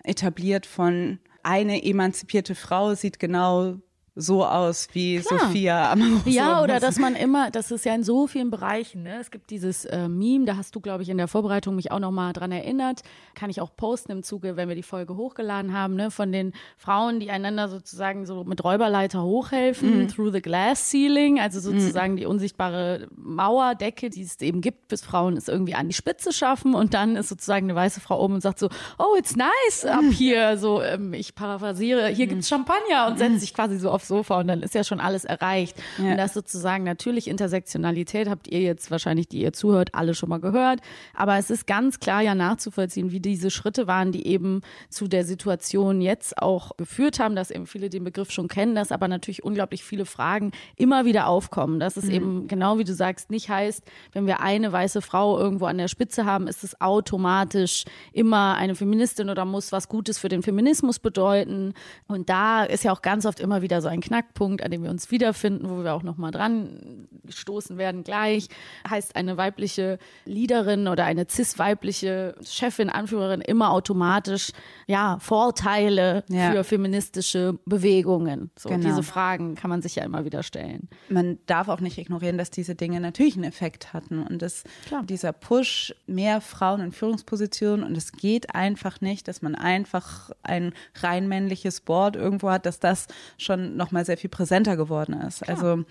[0.04, 3.78] etabliert von eine emanzipierte Frau sieht genau
[4.14, 5.40] so aus wie Klar.
[5.40, 6.22] Sophia Amoros.
[6.26, 9.18] Ja, oder dass man immer, das ist ja in so vielen Bereichen, ne?
[9.20, 11.98] Es gibt dieses äh, Meme, da hast du, glaube ich, in der Vorbereitung mich auch
[11.98, 13.00] nochmal dran erinnert.
[13.34, 16.10] Kann ich auch posten im Zuge, wenn wir die Folge hochgeladen haben, ne?
[16.10, 20.08] Von den Frauen, die einander sozusagen so mit Räuberleiter hochhelfen, mhm.
[20.08, 22.16] through the glass ceiling, also sozusagen mhm.
[22.18, 26.74] die unsichtbare Mauerdecke, die es eben gibt, bis Frauen es irgendwie an die Spitze schaffen
[26.74, 30.04] und dann ist sozusagen eine weiße Frau oben und sagt so, oh, it's nice up
[30.18, 34.08] here, so, ähm, ich paraphrasiere, hier gibt's Champagner und setzt sich quasi so auf aufs
[34.08, 35.76] Sofa und dann ist ja schon alles erreicht.
[35.98, 36.12] Ja.
[36.12, 40.40] Und das sozusagen natürlich Intersektionalität habt ihr jetzt wahrscheinlich, die ihr zuhört, alle schon mal
[40.40, 40.80] gehört.
[41.14, 45.24] Aber es ist ganz klar ja nachzuvollziehen, wie diese Schritte waren, die eben zu der
[45.24, 49.44] Situation jetzt auch geführt haben, dass eben viele den Begriff schon kennen, dass aber natürlich
[49.44, 51.80] unglaublich viele Fragen immer wieder aufkommen.
[51.80, 52.10] Dass es mhm.
[52.10, 55.88] eben genau wie du sagst, nicht heißt, wenn wir eine weiße Frau irgendwo an der
[55.88, 60.98] Spitze haben, ist es automatisch immer eine Feministin oder muss was Gutes für den Feminismus
[60.98, 61.74] bedeuten.
[62.08, 64.90] Und da ist ja auch ganz oft immer wieder so ein Knackpunkt, an dem wir
[64.90, 68.48] uns wiederfinden, wo wir auch nochmal dran stoßen werden gleich.
[68.88, 74.52] Heißt eine weibliche Leaderin oder eine cis-weibliche Chefin, Anführerin immer automatisch,
[74.86, 76.52] ja, Vorteile Ja.
[76.52, 78.50] für feministische Bewegungen.
[78.58, 78.86] So, Genau.
[78.88, 80.88] diese Fragen kann man sich ja immer wieder stellen.
[81.08, 85.02] man darf auch nicht ignorieren, dass diese Dinge natürlich einen Effekt hatten und dass Klar.
[85.04, 90.72] dieser Push mehr Frauen in Führungspositionen und es geht einfach nicht, dass man einfach ein
[91.00, 93.06] rein männliches Board irgendwo hat, dass das
[93.38, 95.48] schon noch mal sehr viel präsenter geworden ist.
[95.48, 95.84] Also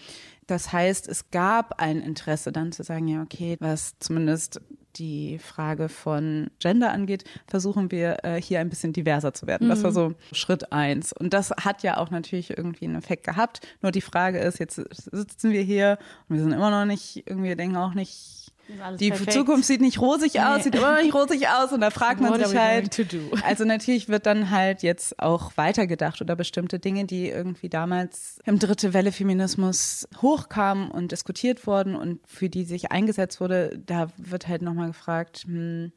[0.48, 4.62] das heißt, es gab ein Interesse dann zu sagen, ja okay, was zumindest
[4.96, 9.70] die Frage von Gender angeht, versuchen wir äh, hier ein bisschen diverser zu werden.
[9.70, 11.14] Das war so Schritt eins.
[11.14, 13.62] Und das hat ja auch natürlich irgendwie einen Effekt gehabt.
[13.82, 17.50] Nur die Frage ist, jetzt sitzen wir hier und wir sind immer noch nicht, irgendwie
[17.50, 18.51] wir denken auch nicht,
[19.00, 19.34] die perfekt.
[19.34, 20.64] Zukunft sieht nicht rosig aus, Nee.
[20.64, 21.72] sieht immer nicht rosig aus.
[21.72, 23.06] Und da fragt man What sich halt,
[23.46, 28.60] also natürlich wird dann halt jetzt auch weitergedacht oder bestimmte Dinge, die irgendwie damals im
[28.60, 34.48] dritte Welle Feminismus hochkamen und diskutiert wurden und für die sich eingesetzt wurde, da wird
[34.48, 35.92] halt nochmal gefragt, hm,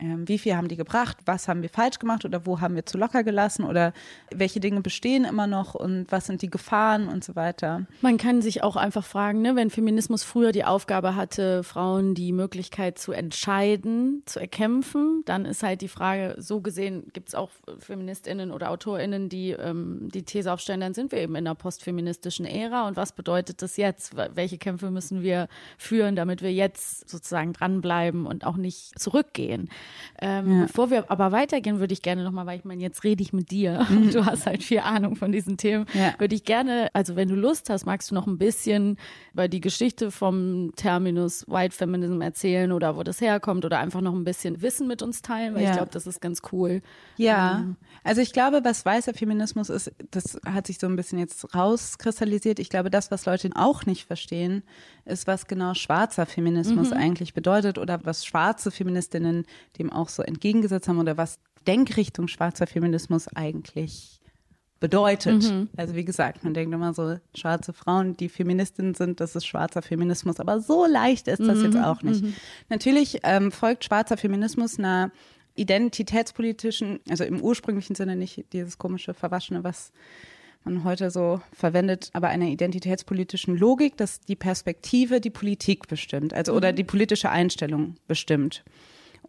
[0.00, 2.96] wie viel haben die gebracht, was haben wir falsch gemacht oder wo haben wir zu
[2.96, 3.92] locker gelassen oder
[4.34, 7.86] welche Dinge bestehen immer noch und was sind die Gefahren und so weiter.
[8.00, 12.32] Man kann sich auch einfach fragen, ne, wenn Feminismus früher die Aufgabe hatte, Frauen die
[12.32, 17.50] Möglichkeit zu entscheiden, zu erkämpfen, dann ist halt die Frage, so gesehen gibt es auch
[17.78, 22.46] Feministinnen oder AutorInnen, die ähm, die These aufstellen, dann sind wir eben in einer postfeministischen
[22.46, 24.16] Ära und was bedeutet das jetzt?
[24.16, 29.68] Welche Kämpfe müssen wir führen, damit wir jetzt sozusagen dranbleiben und auch nicht zurückgehen?
[30.20, 33.32] Ähm, Bevor wir aber weitergehen, würde ich gerne nochmal, weil ich meine, jetzt rede ich
[33.32, 36.14] mit dir und du hast halt viel Ahnung von diesen Themen, Ja.
[36.18, 38.98] würde ich gerne, also wenn du Lust hast, magst du noch ein bisschen
[39.32, 44.14] über die Geschichte vom Terminus White Feminism erzählen oder wo das herkommt oder einfach noch
[44.14, 45.70] ein bisschen Wissen mit uns teilen, weil Ja.
[45.70, 46.82] ich glaube, das ist ganz cool.
[47.16, 47.64] Ja,
[48.04, 52.58] also ich glaube, was weißer Feminismus ist, das hat sich so ein bisschen jetzt rauskristallisiert.
[52.58, 54.62] Ich glaube, das, was Leute auch nicht verstehen,
[55.04, 59.44] ist, was genau schwarzer Feminismus eigentlich bedeutet oder was schwarze Feministinnen
[59.80, 64.20] dem auch so entgegengesetzt haben oder was Denkrichtung schwarzer Feminismus eigentlich
[64.78, 65.52] bedeutet.
[65.76, 69.82] Also wie gesagt, man denkt immer so, schwarze Frauen, die Feministinnen sind, das ist schwarzer
[69.82, 70.40] Feminismus.
[70.40, 72.24] Aber so leicht ist das jetzt auch nicht.
[72.70, 75.10] Natürlich ähm, folgt schwarzer Feminismus einer
[75.54, 79.92] identitätspolitischen, also im ursprünglichen Sinne nicht dieses komische Verwaschene, was
[80.64, 86.52] man heute so verwendet, aber einer identitätspolitischen Logik, dass die Perspektive die Politik bestimmt, also
[86.52, 88.64] oder die politische Einstellung bestimmt.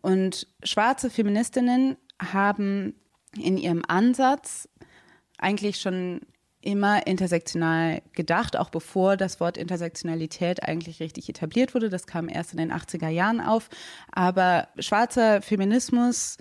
[0.02, 2.96] Und schwarze Feministinnen haben
[3.38, 4.70] in ihrem Ansatz
[5.38, 6.22] eigentlich schon
[6.62, 11.90] immer intersektional gedacht, auch bevor das Wort Intersektionalität eigentlich richtig etabliert wurde.
[11.90, 13.70] Das kam erst in den 80er Jahren auf.
[14.12, 16.38] Aber schwarzer Feminismus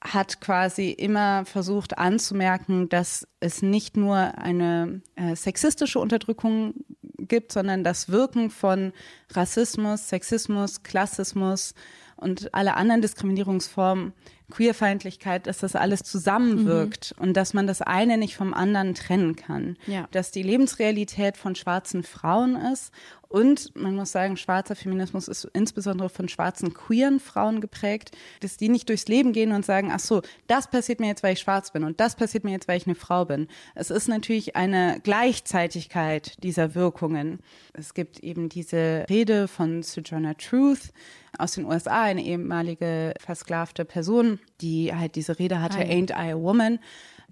[0.00, 6.74] hat quasi immer versucht anzumerken, dass es nicht nur eine äh, sexistische Unterdrückung
[7.18, 8.92] gibt, sondern das Wirken von
[9.32, 11.74] Rassismus, Sexismus, Klassismus
[12.16, 14.12] und alle anderen Diskriminierungsformen,
[14.50, 19.76] Queerfeindlichkeit, dass das alles zusammenwirkt und dass man das eine nicht vom anderen trennen kann.
[19.86, 20.08] Ja.
[20.12, 22.92] Dass die Lebensrealität von schwarzen Frauen ist
[23.28, 28.68] und man muss sagen, schwarzer Feminismus ist insbesondere von schwarzen queeren Frauen geprägt, dass die
[28.68, 31.72] nicht durchs Leben gehen und sagen, ach so, das passiert mir jetzt, weil ich schwarz
[31.72, 33.48] bin und das passiert mir jetzt, weil ich eine Frau bin.
[33.74, 37.40] Es ist natürlich eine Gleichzeitigkeit dieser Wirkungen.
[37.72, 40.92] Es gibt eben diese Rede von Sojourner Truth
[41.38, 46.36] aus den USA, eine ehemalige versklavte Person, die halt diese Rede hatte, Ain't I a
[46.36, 46.78] Woman,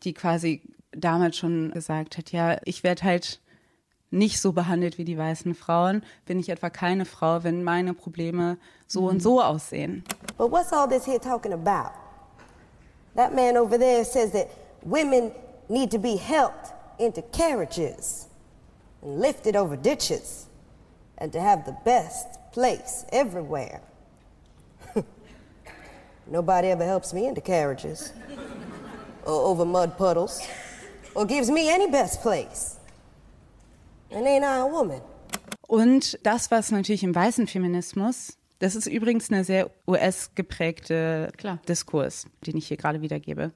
[0.02, 3.40] die quasi damals schon gesagt hat, ja, ich werde halt
[4.14, 8.56] nicht so behandelt wie die weißen Frauen, bin ich etwa keine Frau, wenn meine Probleme
[8.86, 10.04] so und so aussehen.
[10.38, 11.92] But what's all this here talking about?
[13.16, 14.48] That man over there says that
[14.82, 15.32] women
[15.68, 18.28] need to be helped into carriages
[19.02, 20.46] and lifted over ditches
[21.18, 23.80] and to have the best place everywhere.
[26.26, 28.12] Nobody ever helps me into carriages
[29.24, 30.40] or over mud puddles
[31.14, 32.78] or gives me any best place.
[34.10, 35.00] And ain't I a woman?
[35.66, 41.58] Und das, was natürlich im weißen Feminismus, das ist übrigens eine sehr US-geprägte Klar.
[41.68, 43.52] Diskurs, den ich hier gerade wiedergebe.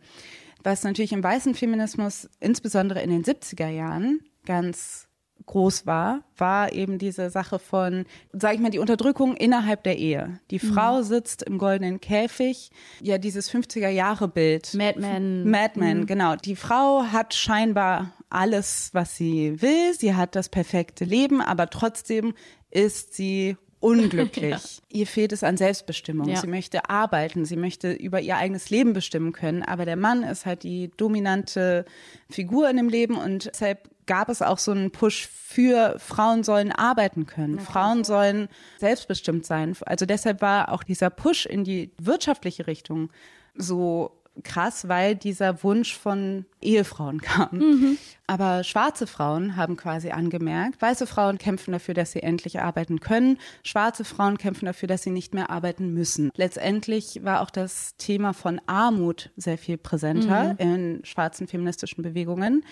[0.64, 5.08] Was natürlich im weißen Feminismus, insbesondere in den 70er Jahren, ganz
[5.46, 10.40] groß war, war eben diese Sache von, sage ich mal, die Unterdrückung innerhalb der Ehe.
[10.50, 14.74] Die Frau sitzt im goldenen Käfig, ja, dieses 50er-Jahre-Bild.
[14.74, 15.48] Mad Men.
[15.48, 16.36] Mad Men, genau.
[16.36, 19.94] Die Frau hat scheinbar alles, was sie will.
[19.94, 22.34] Sie hat das perfekte Leben, aber trotzdem
[22.70, 24.50] ist sie unglücklich.
[24.90, 24.98] ja.
[24.98, 26.28] Ihr fehlt es an Selbstbestimmung.
[26.28, 26.40] Ja.
[26.40, 30.46] Sie möchte arbeiten, sie möchte über ihr eigenes Leben bestimmen können, aber der Mann ist
[30.46, 31.84] halt die dominante
[32.28, 36.72] Figur in dem Leben und deshalb gab es auch so einen Push für Frauen sollen
[36.72, 37.60] arbeiten können.
[37.60, 39.76] Frauen sollen selbstbestimmt sein.
[39.84, 43.10] Also deshalb war auch dieser Push in die wirtschaftliche Richtung
[43.54, 47.58] so krass, weil dieser Wunsch von Ehefrauen kam.
[47.58, 47.98] Mhm.
[48.26, 53.38] Aber schwarze Frauen haben quasi angemerkt, weiße Frauen kämpfen dafür, dass sie endlich arbeiten können,
[53.62, 56.30] schwarze Frauen kämpfen dafür, dass sie nicht mehr arbeiten müssen.
[56.36, 60.58] Letztendlich war auch das Thema von Armut sehr viel präsenter mhm.
[60.58, 62.64] in schwarzen feministischen Bewegungen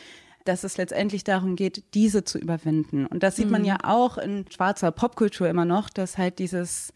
[0.45, 3.07] dass es letztendlich darum geht, diese zu überwinden.
[3.07, 3.67] Und das sieht man mhm.
[3.67, 6.93] ja auch in schwarzer Popkultur immer noch, dass halt dieses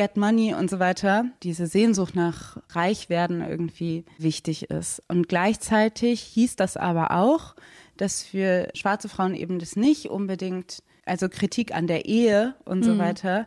[0.00, 5.02] Get Money und so weiter, diese Sehnsucht nach Reichwerden irgendwie wichtig ist.
[5.08, 7.54] Und gleichzeitig hieß das aber auch,
[7.98, 12.84] dass für schwarze Frauen eben das nicht unbedingt, also Kritik an der Ehe und mhm.
[12.84, 13.46] so weiter,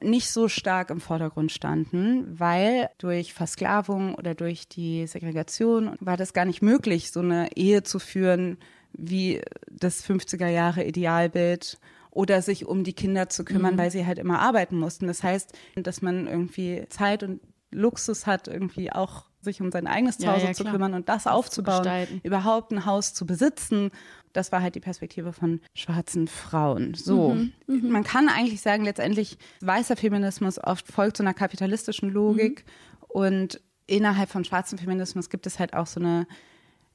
[0.00, 6.32] nicht so stark im Vordergrund standen, weil durch Versklavung oder durch die Segregation war das
[6.32, 8.58] gar nicht möglich, so eine Ehe zu führen
[8.92, 13.78] wie das 50er Jahre Idealbild oder sich um die Kinder zu kümmern, mhm.
[13.78, 15.06] weil sie halt immer arbeiten mussten.
[15.06, 20.18] Das heißt, dass man irgendwie Zeit und Luxus hat, irgendwie auch sich um sein eigenes
[20.18, 21.86] Zuhause ja, ja, zu kümmern und das, aufzubauen,
[22.22, 23.90] überhaupt ein Haus zu besitzen.
[24.32, 26.94] Das war halt die Perspektive von schwarzen Frauen.
[26.94, 27.90] So, mhm, mhm.
[27.90, 33.04] man kann eigentlich sagen, letztendlich weißer Feminismus oft folgt so einer kapitalistischen Logik mhm.
[33.08, 36.26] und innerhalb von schwarzem Feminismus gibt es halt auch so eine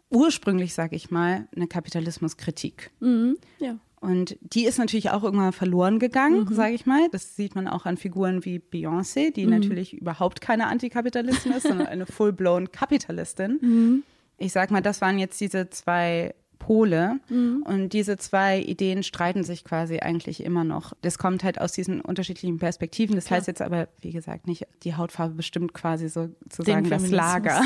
[0.10, 2.92] ursprünglich, sage ich mal, eine Kapitalismuskritik.
[3.00, 3.76] Mhm, ja.
[4.06, 6.54] Und die ist natürlich auch irgendwann verloren gegangen, mhm.
[6.54, 7.08] sage ich mal.
[7.12, 9.52] Das sieht man auch an Figuren wie Beyoncé, die mhm.
[9.52, 13.60] natürlich überhaupt keine Antikapitalistin ist, sondern eine full-blown Kapitalistin.
[13.62, 14.04] Mhm.
[14.38, 16.36] Ich sag mal, das waren jetzt diese zwei
[16.66, 17.20] Pole.
[17.30, 17.64] Mhm.
[17.64, 20.94] Und diese zwei Ideen streiten sich quasi eigentlich immer noch.
[21.04, 23.16] Das kommt halt aus diesen unterschiedlichen Perspektiven.
[23.16, 23.38] Das Klar.
[23.38, 27.62] heißt jetzt aber, wie gesagt, nicht die Hautfarbe bestimmt quasi sozusagen das Lager.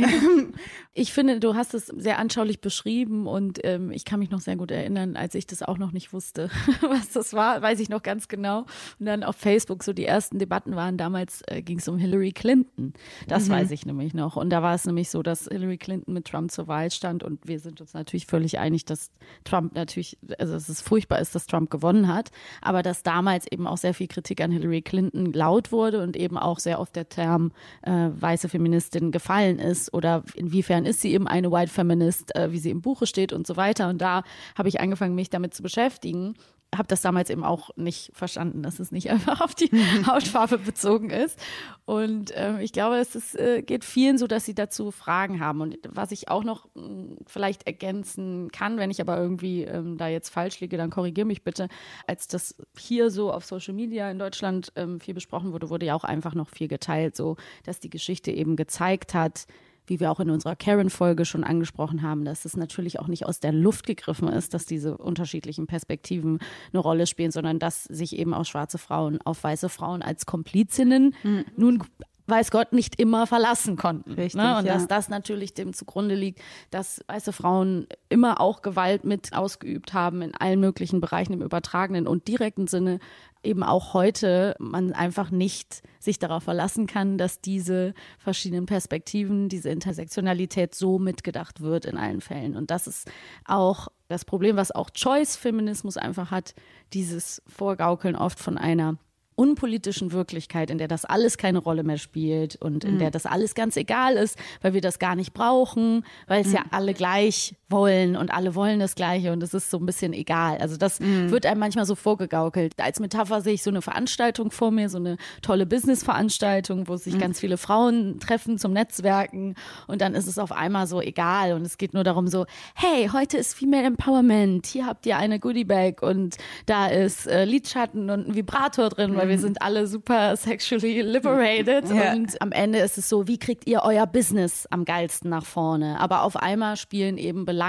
[0.94, 4.56] ich finde, du hast es sehr anschaulich beschrieben und ähm, ich kann mich noch sehr
[4.56, 8.02] gut erinnern, als ich das auch noch nicht wusste, was das war, weiß ich noch
[8.02, 8.66] ganz genau.
[8.98, 12.32] Und dann auf Facebook so die ersten Debatten waren, damals äh, ging es um Hillary
[12.32, 12.94] Clinton.
[13.28, 13.52] Das mhm.
[13.52, 14.34] weiß ich nämlich noch.
[14.34, 17.46] Und da war es nämlich so, dass Hillary Clinton mit Trump zur Wahl stand und
[17.46, 19.10] wir sind uns natürlich völlig völlig einig, dass
[19.44, 22.30] Trump natürlich, also dass es furchtbar ist, dass Trump gewonnen hat,
[22.62, 26.38] aber dass damals eben auch sehr viel Kritik an Hillary Clinton laut wurde und eben
[26.38, 31.28] auch sehr oft der Term äh, weiße Feministin gefallen ist oder inwiefern ist sie eben
[31.28, 33.90] eine White Feminist, äh, wie sie im Buche steht und so weiter.
[33.90, 34.22] Und da
[34.56, 36.34] habe ich angefangen, mich damit zu beschäftigen
[36.74, 39.70] habe das damals eben auch nicht verstanden, dass es nicht einfach auf die
[40.06, 41.38] Hautfarbe bezogen ist.
[41.84, 45.60] Und ähm, ich glaube, es ist, äh, geht vielen so, dass sie dazu Fragen haben.
[45.60, 49.96] Und was ich auch noch mh, hm, vielleicht ergänzen kann, wenn ich aber irgendwie ähm,
[49.96, 51.68] da jetzt falsch liege, dann korrigiere mich bitte.
[52.06, 55.94] Als das hier so auf Social Media in Deutschland ähm, viel besprochen wurde, wurde ja
[55.94, 59.46] auch einfach noch viel geteilt, so dass die Geschichte eben gezeigt hat,
[59.90, 63.40] wie wir auch in unserer Karen-Folge schon angesprochen haben, dass es natürlich auch nicht aus
[63.40, 66.38] der Luft gegriffen ist, dass diese unterschiedlichen Perspektiven
[66.72, 71.14] eine Rolle spielen, sondern dass sich eben auch schwarze Frauen auf weiße Frauen als Komplizinnen
[71.24, 71.44] mhm.
[71.56, 71.82] nun
[72.30, 74.12] weiß Gott, nicht immer verlassen konnten.
[74.12, 74.58] Richtig, ne?
[74.58, 74.74] Und ja.
[74.74, 76.40] dass das natürlich dem zugrunde liegt,
[76.70, 82.06] dass weiße Frauen immer auch Gewalt mit ausgeübt haben in allen möglichen Bereichen im übertragenen
[82.06, 83.00] und direkten Sinne,
[83.42, 89.70] eben auch heute man einfach nicht sich darauf verlassen kann, dass diese verschiedenen Perspektiven, diese
[89.70, 92.56] Intersektionalität so mitgedacht wird in allen Fällen.
[92.56, 93.10] Und das ist
[93.46, 96.54] auch das Problem, was auch Choice-Feminismus einfach hat,
[96.92, 98.98] dieses Vorgaukeln oft von einer
[99.40, 102.98] unpolitischen Wirklichkeit, in der das alles keine Rolle mehr spielt und in mhm.
[102.98, 106.56] der das alles ganz egal ist, weil wir das gar nicht brauchen, weil es mhm.
[106.56, 110.12] ja alle gleich wollen und alle wollen das Gleiche und es ist so ein bisschen
[110.12, 110.58] egal.
[110.58, 111.30] Also das mhm.
[111.30, 112.74] wird einem manchmal so vorgegaukelt.
[112.78, 117.14] Als Metapher sehe ich so eine Veranstaltung vor mir, so eine tolle Business-Veranstaltung, wo sich
[117.14, 117.20] mhm.
[117.20, 119.54] ganz viele Frauen treffen zum Netzwerken
[119.86, 123.08] und dann ist es auf einmal so egal und es geht nur darum so, hey,
[123.12, 128.10] heute ist Female Empowerment, hier habt ihr eine Goodie Bag und da ist äh, Lidschatten
[128.10, 129.42] und ein Vibrator drin, weil wir mhm.
[129.42, 132.12] sind alle super sexually liberated ja.
[132.12, 136.00] und am Ende ist es so, wie kriegt ihr euer Business am geilsten nach vorne?
[136.00, 137.59] Aber auf einmal spielen eben Belange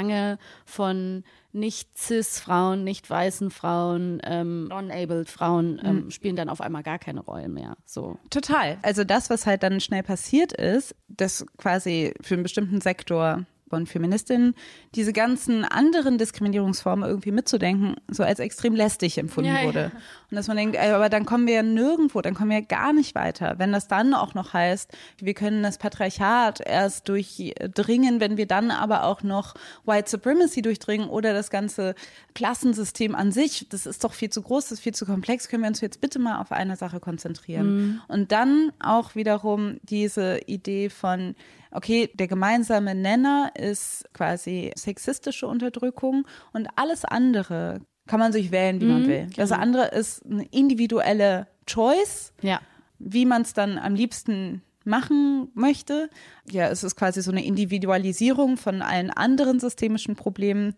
[0.65, 1.23] von
[1.53, 6.11] nicht cis Frauen, nicht weißen Frauen, ähm, non-abled Frauen ähm, mhm.
[6.11, 7.75] spielen dann auf einmal gar keine Rolle mehr.
[7.85, 8.17] So.
[8.29, 8.77] Total.
[8.81, 13.87] Also das, was halt dann schnell passiert ist, dass quasi für einen bestimmten Sektor von
[13.87, 14.53] Feministinnen,
[14.95, 19.65] diese ganzen anderen Diskriminierungsformen irgendwie mitzudenken, so als extrem lästig empfunden Ja, ja.
[19.65, 19.91] wurde.
[20.29, 22.65] Und dass man denkt, ey, aber dann kommen wir ja nirgendwo, dann kommen wir ja
[22.65, 23.55] gar nicht weiter.
[23.59, 28.71] Wenn das dann auch noch heißt, wir können das Patriarchat erst durchdringen, wenn wir dann
[28.71, 29.53] aber auch noch
[29.85, 31.95] White Supremacy durchdringen oder das ganze
[32.35, 35.63] Klassensystem an sich, das ist doch viel zu groß, das ist viel zu komplex, können
[35.63, 38.01] wir uns jetzt bitte mal auf eine Sache konzentrieren.
[38.09, 41.35] Und dann auch wiederum diese Idee von,
[41.71, 48.81] okay, der gemeinsame Nenner ist quasi sexistische Unterdrückung und alles andere kann man sich wählen,
[48.81, 49.27] wie man will.
[49.37, 52.59] Das andere ist eine individuelle Choice, Ja.
[52.99, 56.09] wie man es dann am liebsten machen möchte.
[56.49, 60.75] Ja, es ist quasi so eine Individualisierung von allen anderen systemischen Problemen.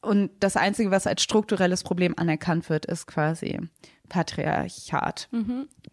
[0.00, 3.58] Und das Einzige, was als strukturelles Problem anerkannt wird, ist quasi
[4.08, 5.28] Patriarchat.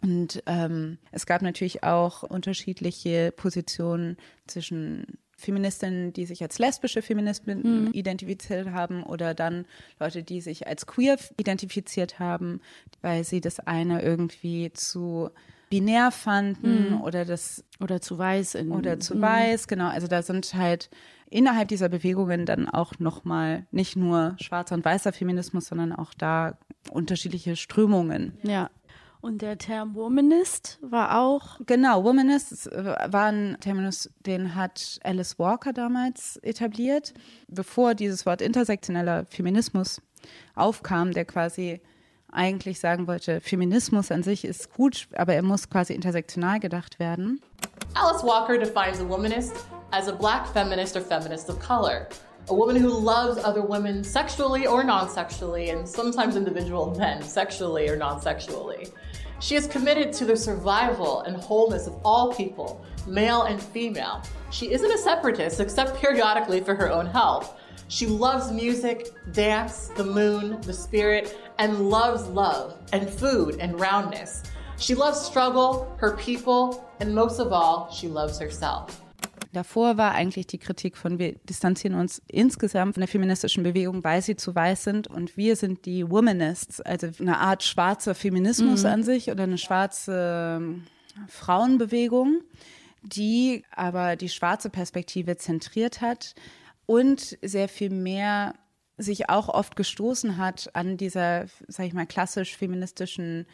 [0.02, 7.92] Und ähm, es gab natürlich auch unterschiedliche Positionen zwischen Feministinnen, die sich als lesbische Feministinnen
[7.92, 9.66] identifiziert haben oder dann
[9.98, 12.60] Leute, die sich als queer identifiziert haben,
[13.02, 15.30] weil sie das eine irgendwie zu
[15.70, 19.88] binär fanden oder das Oder zu weiß in oder zu weiß, genau.
[19.88, 20.88] Also da sind halt
[21.30, 26.58] innerhalb dieser Bewegungen dann auch nochmal nicht nur schwarzer und weißer Feminismus, sondern auch da
[26.90, 28.38] unterschiedliche Strömungen.
[28.42, 28.70] Ja.
[29.20, 35.72] Und der Term Womanist war auch Genau, Womanist war ein Terminus, den hat Alice Walker
[35.72, 37.14] damals etabliert,
[37.48, 40.02] bevor dieses Wort intersektioneller Feminismus
[40.54, 41.80] aufkam, der quasi
[42.30, 47.40] eigentlich sagen wollte, Feminismus an sich ist gut, aber er muss quasi intersektional gedacht werden.
[47.94, 49.54] Alice Walker defines a womanist
[49.94, 52.08] as a black feminist or feminist of color.
[52.48, 57.88] A woman who loves other women sexually or non sexually, and sometimes individual men sexually
[57.88, 58.88] or non sexually.
[59.38, 64.20] She is committed to the survival and wholeness of all people, male and female.
[64.50, 67.56] She isn't a separatist except periodically for her own health.
[67.86, 74.42] She loves music, dance, the moon, the spirit, and loves love and food and roundness.
[74.76, 79.03] She loves struggle, her people, and most of all, she loves herself.
[79.54, 84.20] Davor war eigentlich die Kritik von, wir distanzieren uns insgesamt von der feministischen Bewegung, weil
[84.20, 85.06] sie zu weiß sind.
[85.06, 90.58] Und wir sind die Womanists, also eine Art schwarzer Feminismus an sich oder eine schwarze
[90.60, 90.84] ähm,
[91.28, 92.42] Frauenbewegung,
[93.02, 96.34] die aber die schwarze Perspektive zentriert hat
[96.86, 98.54] und sehr viel mehr
[98.96, 103.46] sich auch oft gestoßen hat an dieser, sag ich mal, klassisch feministischen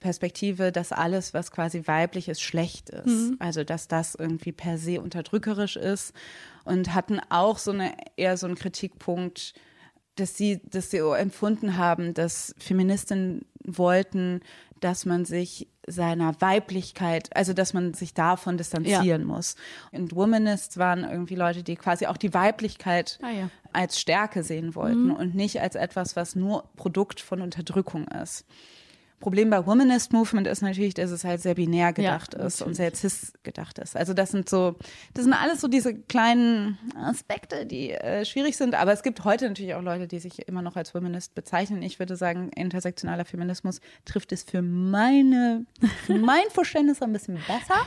[0.00, 3.32] Perspektive, dass alles, was quasi weiblich ist, schlecht ist.
[3.38, 6.12] Also, dass das irgendwie per se unterdrückerisch ist
[6.64, 9.54] und hatten auch so eine, eher so einen Kritikpunkt,
[10.16, 14.40] dass sie, dass sie empfunden haben, dass Feministinnen wollten,
[14.80, 19.56] dass man sich seiner Weiblichkeit, also dass man sich davon distanzieren muss.
[19.92, 23.50] Und Womanists waren irgendwie Leute, die quasi auch die Weiblichkeit Ah, ja.
[23.72, 28.44] als Stärke sehen wollten und nicht als etwas, was nur Produkt von Unterdrückung ist.
[29.20, 32.94] Problem bei Womanist Movement ist natürlich, dass es halt sehr binär gedacht ist und sehr
[32.94, 33.96] cis gedacht ist.
[33.96, 34.76] Also das sind so,
[35.14, 38.74] das sind alles so diese kleinen Aspekte, die äh, schwierig sind.
[38.74, 41.82] Aber es gibt heute natürlich auch Leute, die sich immer noch als Womanist bezeichnen.
[41.82, 45.64] Ich würde sagen, intersektionaler Feminismus trifft es für meine,
[46.04, 47.80] für mein Verständnis ein bisschen besser.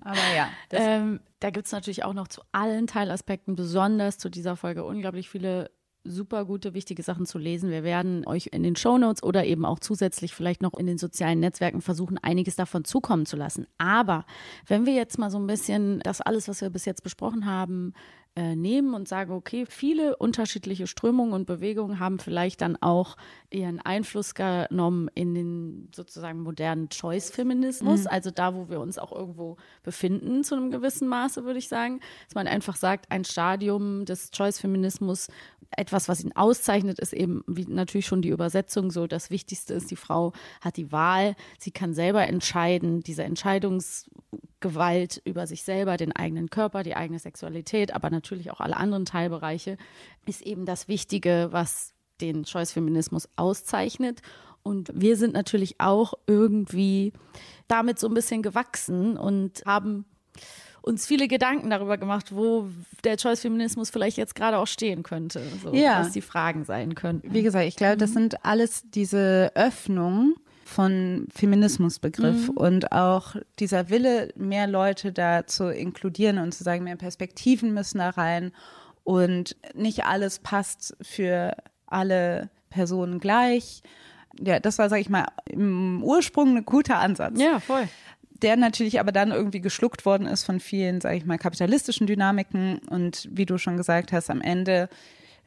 [0.00, 4.56] Aber ja, Ähm, da gibt es natürlich auch noch zu allen Teilaspekten, besonders zu dieser
[4.56, 5.70] Folge, unglaublich viele
[6.04, 7.70] super gute, wichtige Sachen zu lesen.
[7.70, 11.40] Wir werden euch in den Shownotes oder eben auch zusätzlich vielleicht noch in den sozialen
[11.40, 13.66] Netzwerken versuchen, einiges davon zukommen zu lassen.
[13.78, 14.24] Aber
[14.66, 17.92] wenn wir jetzt mal so ein bisschen das alles, was wir bis jetzt besprochen haben,
[18.40, 23.18] äh, nehmen und sagen, okay, viele unterschiedliche Strömungen und Bewegungen haben vielleicht dann auch
[23.50, 29.58] ihren Einfluss genommen in den sozusagen modernen Choice-Feminismus, also da, wo wir uns auch irgendwo
[29.82, 34.30] befinden, zu einem gewissen Maße, würde ich sagen, dass man einfach sagt, ein Stadium des
[34.30, 35.28] Choice-Feminismus,
[35.76, 39.90] etwas, was ihn auszeichnet, ist eben wie natürlich schon die Übersetzung so, das Wichtigste ist,
[39.90, 46.12] die Frau hat die Wahl, sie kann selber entscheiden, diese Entscheidungsgewalt über sich selber, den
[46.12, 49.76] eigenen Körper, die eigene Sexualität, aber natürlich auch alle anderen Teilbereiche,
[50.26, 54.20] ist eben das Wichtige, was den Choice-Feminismus auszeichnet.
[54.62, 57.12] Und wir sind natürlich auch irgendwie
[57.68, 60.04] damit so ein bisschen gewachsen und haben
[60.82, 62.68] uns viele Gedanken darüber gemacht, wo
[63.04, 66.00] der Choice-Feminismus vielleicht jetzt gerade auch stehen könnte, so, Ja.
[66.00, 67.32] was die Fragen sein könnten.
[67.32, 70.34] Wie gesagt, ich glaube, das sind alles diese Öffnungen
[70.70, 76.96] von Feminismusbegriff und auch dieser Wille, mehr Leute da zu inkludieren und zu sagen, mehr
[76.96, 78.52] Perspektiven müssen da rein
[79.02, 81.56] und nicht alles passt für
[81.86, 83.82] alle Personen gleich.
[84.38, 87.40] Ja, das war, sag ich mal, im Ursprung ein guter Ansatz.
[87.40, 87.88] Ja, voll.
[88.42, 92.78] der natürlich aber dann irgendwie geschluckt worden ist von vielen, sage ich mal, kapitalistischen Dynamiken
[92.88, 94.88] und wie du schon gesagt hast, am Ende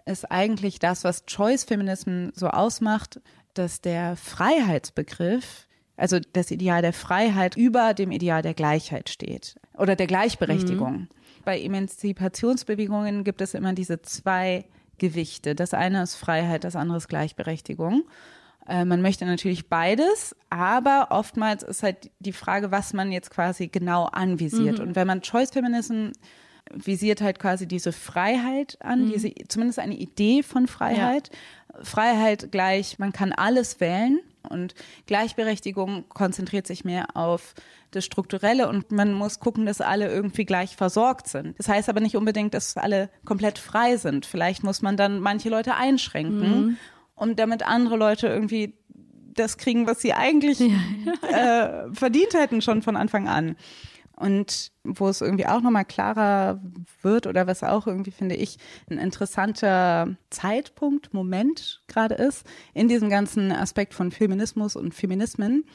[0.06, 3.22] ist eigentlich das, was Choice-Feminism so ausmacht,
[3.54, 9.96] dass der Freiheitsbegriff, also das Ideal der Freiheit über dem Ideal der Gleichheit steht oder
[9.96, 10.94] der Gleichberechtigung.
[10.94, 11.08] Mhm.
[11.46, 14.66] Bei Emanzipationsbewegungen gibt es immer diese zwei
[14.98, 15.56] Gewichte.
[15.56, 18.04] Das eine ist Freiheit, das andere ist Gleichberechtigung.
[18.68, 23.68] Äh, man möchte natürlich beides, aber oftmals ist halt die Frage, was man jetzt quasi
[23.68, 24.80] genau anvisiert.
[24.80, 24.88] Mhm.
[24.88, 26.12] Und wenn man Choice Feminism
[26.72, 29.12] visiert halt quasi diese Freiheit an, mhm.
[29.12, 31.30] diese, zumindest eine Idee von Freiheit.
[31.32, 31.84] Ja.
[31.84, 34.76] Freiheit gleich, man kann alles wählen und
[35.08, 37.56] Gleichberechtigung konzentriert sich mehr auf
[37.92, 41.58] das Strukturelle und man muss gucken, dass alle irgendwie gleich versorgt sind.
[41.58, 44.26] Das heißt aber nicht unbedingt, dass alle komplett frei sind.
[44.26, 46.78] Vielleicht muss man dann manche Leute einschränken, mhm.
[47.16, 48.74] um damit andere Leute irgendwie
[49.34, 51.86] das kriegen, was sie eigentlich ja.
[51.88, 53.56] äh, verdient hätten schon von Anfang an.
[54.16, 56.62] Und wo es irgendwie auch nochmal klarer
[57.02, 58.58] wird oder was auch irgendwie, finde ich,
[58.90, 65.66] ein interessanter Zeitpunkt, Moment gerade ist, in diesem ganzen Aspekt von Feminismus und Feminismen,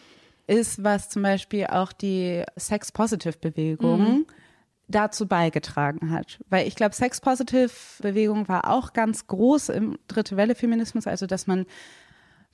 [0.46, 4.26] ist, was zum Beispiel auch die Sex-Positive-Bewegung mhm.
[4.86, 6.38] dazu beigetragen hat.
[6.48, 11.66] Weil ich glaube, Sex-Positive-Bewegung war auch ganz groß im Dritte Welle-Feminismus, also dass man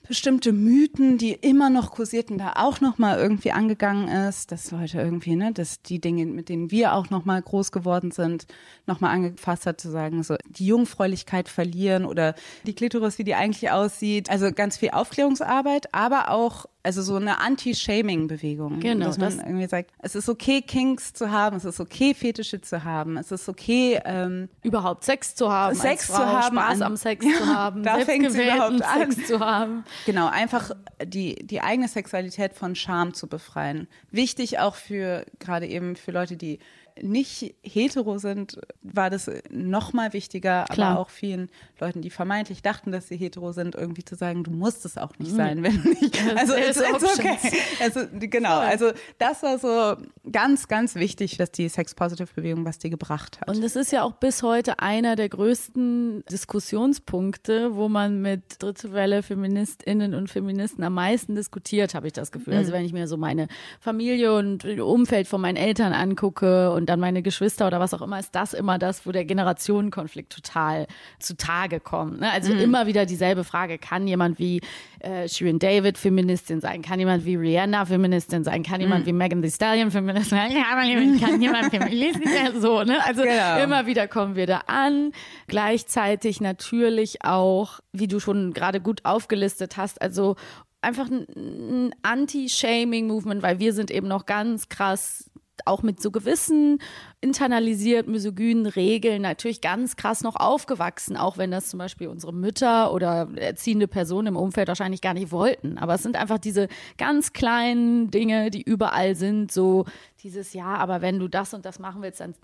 [0.06, 4.98] bestimmte Mythen, die immer noch kursierten, da auch noch mal irgendwie angegangen ist, dass Leute
[4.98, 8.46] irgendwie, ne, dass die Dinge, mit denen wir auch noch mal groß geworden sind,
[8.86, 12.34] noch mal angefasst hat zu sagen, so die Jungfräulichkeit verlieren oder
[12.66, 17.40] die Klitoris, wie die eigentlich aussieht, also ganz viel Aufklärungsarbeit, aber auch also so eine
[17.40, 18.78] Anti-Shaming-Bewegung.
[18.78, 19.06] Genau.
[19.06, 22.60] Dass man das irgendwie sagt, es ist okay, Kinks zu haben, es ist okay, Fetische
[22.60, 26.82] zu haben, es ist okay, ähm, überhaupt Sex zu haben, Sex zu haben, Spaß an,
[26.82, 29.10] am Sex ja, zu haben, da fängt es überhaupt an.
[29.10, 29.84] Sex zu haben.
[30.04, 30.72] Genau, einfach
[31.02, 33.88] die, die eigene Sexualität von Scham zu befreien.
[34.10, 36.58] Wichtig auch für, gerade eben für Leute, die
[37.02, 40.92] nicht hetero sind, war das noch mal wichtiger, Klar.
[40.92, 44.50] aber auch vielen Leuten, die vermeintlich dachten, dass sie hetero sind, irgendwie zu sagen, du
[44.50, 45.36] musst es auch nicht mhm.
[45.36, 46.22] sein, wenn du nicht.
[46.36, 47.38] Also it's, it's okay.
[47.80, 53.40] Also genau, also das war so ganz, ganz wichtig, dass die Sex-Positive-Bewegung, was die gebracht
[53.40, 53.48] hat.
[53.48, 58.92] Und das ist ja auch bis heute einer der größten Diskussionspunkte, wo man mit dritte
[58.92, 62.54] Welle Feministinnen und Feministen am meisten diskutiert, habe ich das Gefühl.
[62.54, 62.64] Also mhm.
[62.64, 66.90] Also wenn ich mir so meine Familie und Umfeld von meinen Eltern angucke und und
[66.90, 70.86] dann meine Geschwister oder was auch immer, ist das immer das, wo der Generationenkonflikt total
[71.18, 72.20] zutage kommt.
[72.20, 72.30] Ne?
[72.30, 72.60] Also mhm.
[72.60, 74.60] immer wieder dieselbe Frage, kann jemand wie
[75.00, 76.82] äh, Shirin David Feministin sein?
[76.82, 78.62] Kann jemand wie Rihanna Feministin sein?
[78.62, 79.06] Kann jemand mhm.
[79.06, 80.52] wie Megan Thee Stallion Feministin sein?
[81.20, 82.60] Kann jemand Feministin sein?
[82.60, 82.98] So, ne?
[83.06, 83.62] Also genau.
[83.62, 85.12] immer wieder kommen wir da an.
[85.46, 90.36] Gleichzeitig natürlich auch, wie du schon gerade gut aufgelistet hast, also
[90.82, 95.30] einfach ein Anti-Shaming-Movement, weil wir sind eben noch ganz krass
[95.66, 96.78] auch mit so gewissen
[97.24, 102.92] internalisiert misogynen Regeln natürlich ganz krass noch aufgewachsen, auch wenn das zum Beispiel unsere Mütter
[102.92, 105.78] oder erziehende Personen im Umfeld wahrscheinlich gar nicht wollten.
[105.78, 106.68] Aber es sind einfach diese
[106.98, 109.86] ganz kleinen Dinge, die überall sind, so
[110.22, 112.34] dieses Ja, aber wenn du das und das machen willst, dann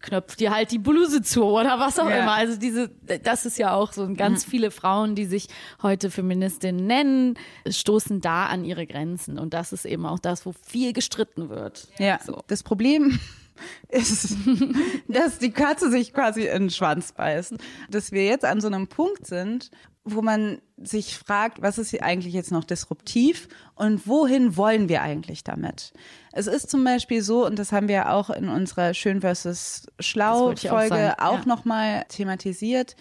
[0.00, 2.22] knöpft dir halt die Bluse zu oder was auch ja.
[2.22, 2.32] immer.
[2.32, 2.90] Also diese,
[3.22, 4.50] das ist ja auch so ganz mhm.
[4.50, 5.48] viele Frauen, die sich
[5.82, 7.34] heute Feministinnen nennen,
[7.68, 9.38] stoßen da an ihre Grenzen.
[9.38, 11.88] Und das ist eben auch das, wo viel gestritten wird.
[11.98, 12.42] Ja, so.
[12.46, 13.18] das Problem
[13.88, 14.36] ist,
[15.08, 17.54] dass die Katze sich quasi in den Schwanz beißt.
[17.90, 19.70] Dass wir jetzt an so einem Punkt sind,
[20.04, 25.02] wo man sich fragt, was ist hier eigentlich jetzt noch disruptiv und wohin wollen wir
[25.02, 25.92] eigentlich damit?
[26.32, 30.54] Es ist zum Beispiel so, und das haben wir auch in unserer Schön versus Schlau
[30.56, 31.46] Folge auch, auch ja.
[31.46, 32.96] nochmal thematisiert,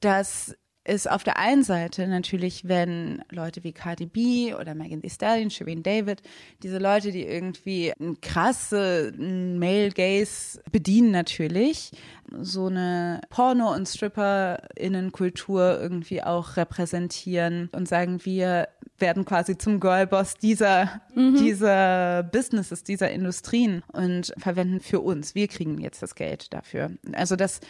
[0.00, 0.56] dass
[0.90, 5.50] ist auf der einen Seite natürlich, wenn Leute wie Cardi B oder Megan Thee Stallion,
[5.50, 6.20] Shireen David,
[6.62, 11.92] diese Leute, die irgendwie krasse Male Gaze bedienen natürlich,
[12.40, 18.68] so eine Porno- und Stripper-Innenkultur irgendwie auch repräsentieren und sagen, wir
[18.98, 21.36] werden quasi zum Girlboss dieser, mhm.
[21.36, 25.34] dieser Businesses, dieser Industrien und verwenden für uns.
[25.34, 26.90] Wir kriegen jetzt das Geld dafür.
[27.12, 27.60] Also das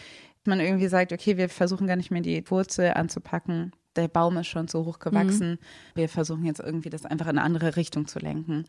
[0.47, 3.73] man irgendwie sagt, okay, wir versuchen gar nicht mehr die Wurzel anzupacken.
[3.97, 5.53] Der Baum ist schon so hoch gewachsen.
[5.53, 5.59] Mhm.
[5.95, 8.65] Wir versuchen jetzt irgendwie das einfach in eine andere Richtung zu lenken.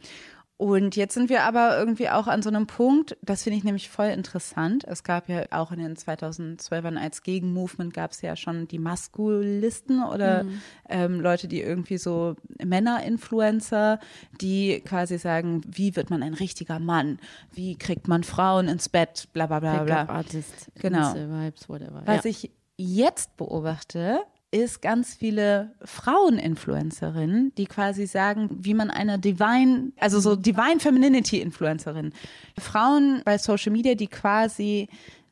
[0.62, 3.90] Und jetzt sind wir aber irgendwie auch an so einem Punkt, das finde ich nämlich
[3.90, 4.84] voll interessant.
[4.84, 10.04] Es gab ja auch in den 2012ern als Gegenmovement gab es ja schon die Maskulisten
[10.04, 10.62] oder mhm.
[10.88, 14.00] ähm, Leute, die irgendwie so Männer-Influencer,
[14.40, 17.18] die quasi sagen, wie wird man ein richtiger Mann?
[17.52, 19.30] Wie kriegt man Frauen ins Bett?
[19.34, 20.10] Bla bla bla bla.
[20.10, 21.16] Artist, genau.
[21.16, 22.04] Vibes, whatever.
[22.06, 22.30] Was ja.
[22.30, 24.20] ich jetzt beobachte,
[24.52, 32.14] ist ganz viele Frauen-Influencerinnen, die quasi sagen, wie man eine Divine, also so Divine Femininity-Influencerin.
[32.60, 34.90] Frauen bei Social Media, die quasi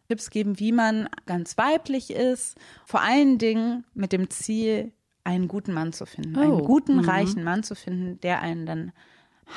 [0.07, 4.91] Tipps geben, wie man ganz weiblich ist, vor allen Dingen mit dem Ziel,
[5.25, 6.41] einen guten Mann zu finden, Oh.
[6.41, 7.09] einen guten, Mhm.
[7.09, 8.91] reichen Mann zu finden, der einen dann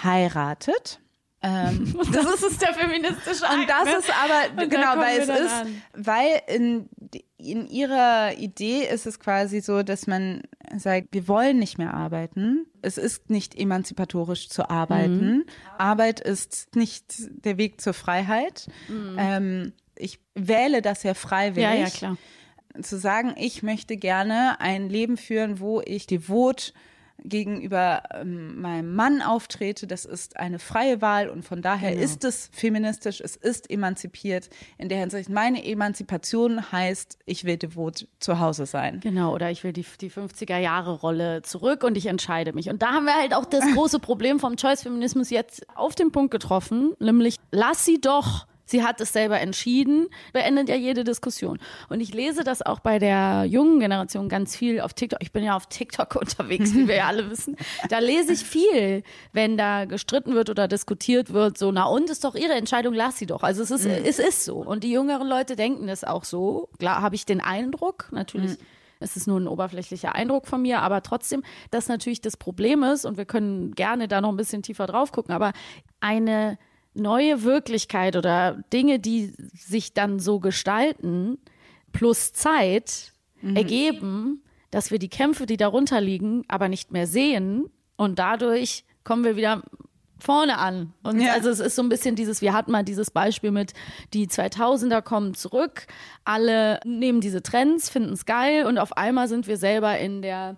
[0.03, 1.01] heiratet.
[1.43, 5.83] Ähm, Das ist der feministische und das ist aber, genau, weil es ist, an.
[5.95, 6.89] weil in,
[7.37, 10.43] in ihrer Idee ist es quasi so, dass man
[10.77, 12.67] sagt, wir wollen nicht mehr arbeiten.
[12.81, 15.37] Es ist nicht emanzipatorisch zu arbeiten.
[15.39, 15.45] Mhm.
[15.79, 17.05] Arbeit ist nicht
[17.45, 18.69] der Weg zur Freiheit.
[19.19, 21.77] Ähm, ich wähle das ja freiwillig Mhm.
[21.77, 22.17] Ja, ja, klar.
[22.83, 26.73] zu sagen, ich möchte gerne ein Leben führen, wo ich devot
[27.25, 29.87] gegenüber ähm, meinem Mann auftrete.
[29.87, 32.03] Das ist eine freie Wahl und von daher Genau.
[32.03, 34.51] ist es feministisch, es ist emanzipiert.
[34.79, 39.01] In der Hinsicht, meine Emanzipation heißt, ich will devot zu Hause sein.
[39.01, 42.69] Genau, oder ich will die, die 50er-Jahre-Rolle zurück und ich entscheide mich.
[42.69, 46.31] Und da haben wir halt auch das große Problem vom Choice-Feminismus jetzt auf den Punkt
[46.31, 48.47] getroffen, nämlich lass sie doch.
[48.65, 51.59] Sie hat es selber entschieden, beendet ja jede Diskussion.
[51.89, 55.21] Und ich lese das auch bei der jungen Generation ganz viel auf TikTok.
[55.23, 57.57] Ich bin ja auf TikTok unterwegs, wie wir ja alle wissen.
[57.89, 59.03] Da lese ich viel,
[59.33, 63.19] wenn da gestritten wird oder diskutiert wird, so, na und, ist doch ihre Entscheidung, lass
[63.19, 63.43] sie doch.
[63.43, 64.57] Also es ist, es ist so.
[64.57, 66.69] Und die jüngeren Leute denken das auch so.
[66.79, 68.59] Klar habe ich den Eindruck, natürlich.
[69.03, 73.05] Es ist nur ein oberflächlicher Eindruck von mir, aber trotzdem, dass natürlich das Problem ist,
[73.05, 75.53] und wir können gerne da noch ein bisschen tiefer drauf gucken, aber
[76.01, 76.59] eine
[76.95, 81.39] neue Wirklichkeit oder Dinge, die sich dann so gestalten,
[81.93, 83.13] plus Zeit
[83.55, 87.67] ergeben, dass wir die Kämpfe, die darunter liegen, aber nicht mehr sehen
[87.97, 89.63] und dadurch kommen wir wieder
[90.19, 90.93] vorne an.
[91.03, 91.33] Und Ja.
[91.33, 93.73] also es ist so ein bisschen dieses, wir hatten mal dieses Beispiel mit,
[94.15, 95.87] die 2000er kommen zurück,
[96.25, 100.57] alle nehmen diese Trends, finden es geil und auf einmal sind wir selber in der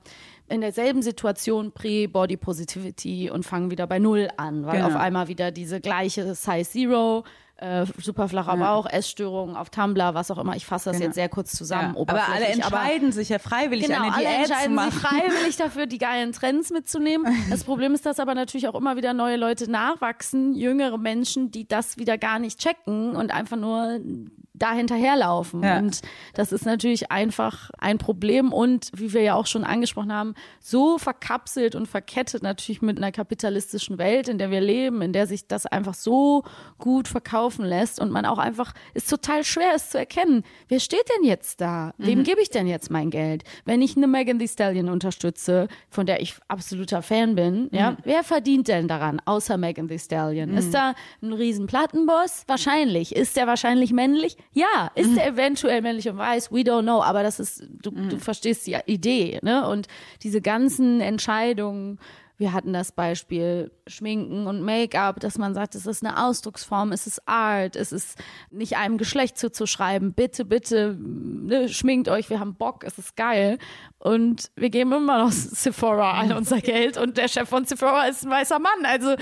[0.49, 4.89] in derselben Situation pre-Body Positivity und fangen wieder bei Null an, weil Genau.
[4.89, 7.25] auf einmal wieder diese gleiche Size Zero,
[7.57, 10.57] äh, super flacher Bauch, Essstörungen auf Tumblr, was auch immer.
[10.57, 11.07] Ich fasse das Genau.
[11.07, 11.95] jetzt sehr kurz zusammen.
[11.95, 12.01] Ja.
[12.01, 15.57] Aber alle oberflächlich, aber- entscheiden sich ja freiwillig, Genau, eine alle Diät entscheiden sich freiwillig
[15.57, 17.27] dafür, die geilen Trends mitzunehmen.
[17.51, 21.67] Das Problem ist, dass aber natürlich auch immer wieder neue Leute nachwachsen, jüngere Menschen, die
[21.67, 24.01] das wieder gar nicht checken und einfach nur
[24.55, 25.63] da hinterherlaufen.
[25.63, 25.79] Ja.
[25.79, 26.01] Und
[26.35, 30.97] das ist natürlich einfach ein Problem und, wie wir ja auch schon angesprochen haben, so
[30.97, 35.49] verkapselt und verkettet natürlich mit einer kapitalistischen Welt, in der wir leben, in der sich
[35.49, 36.45] das einfach so
[36.79, 40.45] gut verkaufen lässt und man auch einfach, ist total schwer, es zu erkennen.
[40.69, 41.93] Wer steht denn jetzt da?
[41.99, 43.43] Wem gebe ich denn jetzt mein Geld?
[43.65, 48.23] Wenn ich eine Megan Thee Stallion unterstütze, von der ich absoluter Fan bin, ja, wer
[48.23, 50.57] verdient denn daran, außer Megan Thee Stallion?
[50.57, 52.45] Ist da ein riesen Plattenboss?
[52.47, 53.17] Wahrscheinlich.
[53.17, 54.37] Ist der wahrscheinlich männlich?
[54.55, 54.91] Ja.
[54.95, 56.51] Ist der eventuell männlich und weiß?
[56.53, 57.03] We don't know.
[57.03, 59.69] Aber das ist, du, du verstehst die Idee, ne?
[59.69, 59.89] Und
[60.23, 61.99] diese ganzen Entscheidungen,
[62.37, 67.07] wir hatten das Beispiel Schminken und Make-up, dass man sagt, es ist eine Ausdrucksform, es
[67.07, 68.19] ist Art, es ist
[68.51, 70.13] nicht einem Geschlecht zuzuschreiben.
[70.15, 73.59] Bitte, bitte, ne, schminkt euch, wir haben Bock, es ist geil.
[73.99, 78.25] Und wir geben immer noch Sephora all unser Geld und der Chef von Sephora ist
[78.25, 78.85] ein weißer Mann.
[78.85, 79.15] Also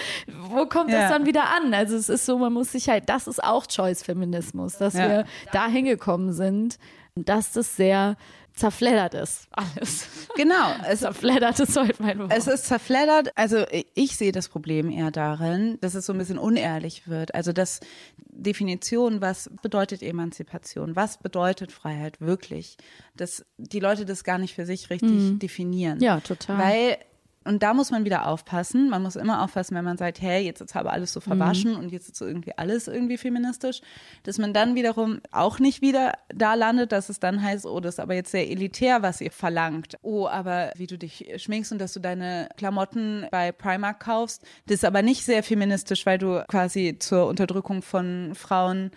[0.49, 1.03] wo kommt Ja.
[1.03, 1.75] das dann wieder an?
[1.75, 5.09] Also es ist so, man muss sich halt, das ist auch Choice-Feminismus, dass Ja.
[5.09, 6.79] wir da hingekommen sind,
[7.15, 8.17] dass das sehr
[8.55, 10.07] zerfleddert ist, alles.
[10.37, 12.33] Genau, es, Zerfleddert ist heute mein Wort.
[12.35, 13.33] Es ist zerfleddert.
[13.37, 17.35] Also ich sehe das Problem eher darin, dass es so ein bisschen unehrlich wird.
[17.35, 17.81] Also das
[18.17, 22.77] Definition, was bedeutet Emanzipation, was bedeutet Freiheit wirklich,
[23.17, 26.01] dass die Leute das gar nicht für sich richtig definieren.
[26.01, 26.59] Ja, total.
[26.59, 26.99] Weil
[27.45, 28.89] und da muss man wieder aufpassen.
[28.91, 31.91] Man muss immer aufpassen, wenn man sagt, hey, jetzt ist aber alles so verwaschen und
[31.91, 33.81] jetzt ist so irgendwie alles irgendwie feministisch,
[34.23, 37.95] dass man dann wiederum auch nicht wieder da landet, dass es dann heißt, oh, das
[37.95, 39.99] ist aber jetzt sehr elitär, was ihr verlangt.
[40.03, 44.77] Oh, aber wie du dich schminkst und dass du deine Klamotten bei Primark kaufst, das
[44.77, 48.91] ist aber nicht sehr feministisch, weil du quasi zur Unterdrückung von Frauen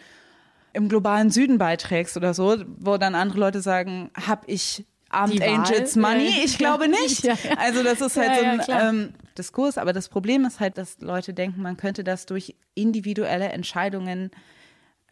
[0.74, 4.86] im globalen Süden beiträgst oder so, wo dann andere Leute sagen, hab ich
[5.16, 5.50] Wahl?
[5.50, 6.30] Angels Money?
[6.38, 7.24] Ja, Ich glaube nicht.
[7.24, 7.58] Ja, ja.
[7.58, 11.34] Also das ist halt so ein ähm, Diskurs, aber das Problem ist halt, dass Leute
[11.34, 14.32] denken, man könnte das durch individuelle Entscheidungen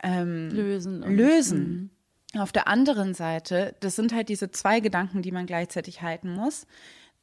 [0.03, 1.03] lösen.
[1.03, 1.89] und- lösen.
[2.37, 6.65] Auf der anderen Seite, das sind halt diese zwei Gedanken, die man gleichzeitig halten muss.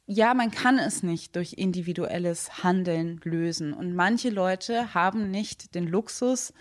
[0.07, 3.73] Ja, man kann es nicht durch individuelles Handeln lösen.
[3.73, 6.53] Und manche Leute haben nicht den Luxus,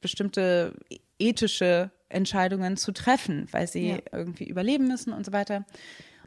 [0.00, 0.74] bestimmte
[1.18, 3.98] ethische Entscheidungen zu treffen, weil sie Ja.
[4.12, 5.64] irgendwie überleben müssen und so weiter.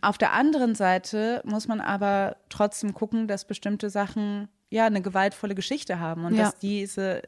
[0.02, 5.56] Auf der anderen Seite muss man aber trotzdem gucken, dass bestimmte Sachen ja eine gewaltvolle
[5.56, 6.44] Geschichte haben und Ja.
[6.46, 7.22] dass diese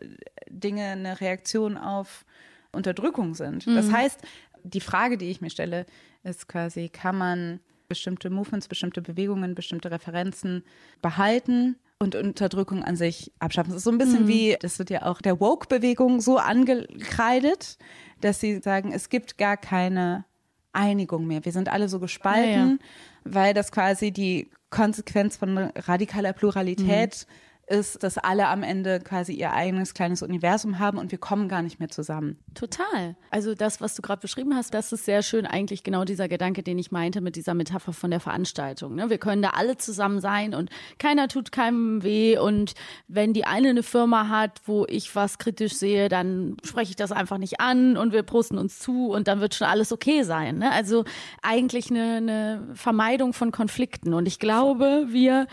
[0.49, 2.25] Dinge eine Reaktion auf
[2.71, 3.65] Unterdrückung sind.
[3.65, 3.75] Mhm.
[3.75, 4.19] Das heißt,
[4.63, 5.85] die Frage, die ich mir stelle,
[6.23, 10.63] ist quasi, kann man bestimmte Movements, bestimmte Bewegungen, bestimmte Referenzen
[11.01, 13.71] behalten und Unterdrückung an sich abschaffen.
[13.71, 14.27] Es ist so ein bisschen mhm.
[14.27, 17.77] wie, das wird ja auch der Woke-Bewegung so angekreidet,
[18.21, 20.25] dass sie sagen, es gibt gar keine
[20.73, 21.43] Einigung mehr.
[21.43, 22.77] Wir sind alle so gespalten, ja, ja.
[23.23, 29.33] weil das quasi die Konsequenz von radikaler Pluralität mhm ist, dass alle am Ende quasi
[29.33, 32.39] ihr eigenes kleines Universum haben und wir kommen gar nicht mehr zusammen.
[32.53, 33.15] Total.
[33.29, 36.63] Also das, was du gerade beschrieben hast, das ist sehr schön eigentlich genau dieser Gedanke,
[36.63, 38.95] den ich meinte mit dieser Metapher von der Veranstaltung.
[38.95, 39.09] Ne?
[39.09, 42.73] Wir können da alle zusammen sein und keiner tut keinem weh und
[43.07, 47.11] wenn die eine eine Firma hat, wo ich was kritisch sehe, dann spreche ich das
[47.11, 50.59] einfach nicht an und wir posten uns zu und dann wird schon alles okay sein.
[50.59, 50.71] Ne?
[50.71, 51.03] Also
[51.41, 55.47] eigentlich eine, eine Vermeidung von Konflikten und ich glaube, wir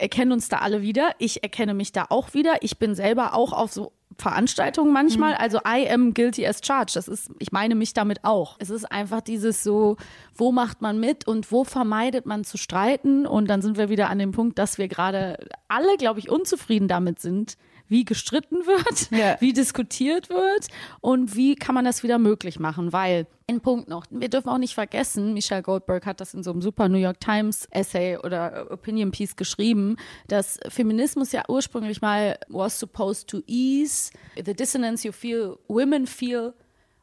[0.00, 1.12] erkennen uns da alle wieder.
[1.18, 2.56] Ich erkenne mich da auch wieder.
[2.62, 5.32] Ich bin selber auch auf so Veranstaltungen manchmal.
[5.32, 5.38] Mhm.
[5.40, 6.96] Also I am guilty as charged.
[6.96, 8.56] Das ist, ich meine mich damit auch.
[8.58, 9.96] Es ist einfach dieses so,
[10.34, 13.26] wo macht man mit und wo vermeidet man zu streiten?
[13.26, 15.38] Und dann sind wir wieder an dem Punkt, dass wir gerade
[15.68, 17.56] alle, glaube ich, unzufrieden damit sind,
[17.88, 19.36] wie gestritten wird, ja.
[19.40, 20.68] wie diskutiert wird
[21.00, 24.06] und wie kann man das wieder möglich machen, weil ein Punkt noch.
[24.10, 27.20] Wir dürfen auch nicht vergessen, Michelle Goldberg hat das in so einem super New York
[27.20, 34.10] Times Essay oder Opinion Piece geschrieben, dass Feminismus ja ursprünglich mal was supposed to ease
[34.34, 36.54] the dissonance you feel, women feel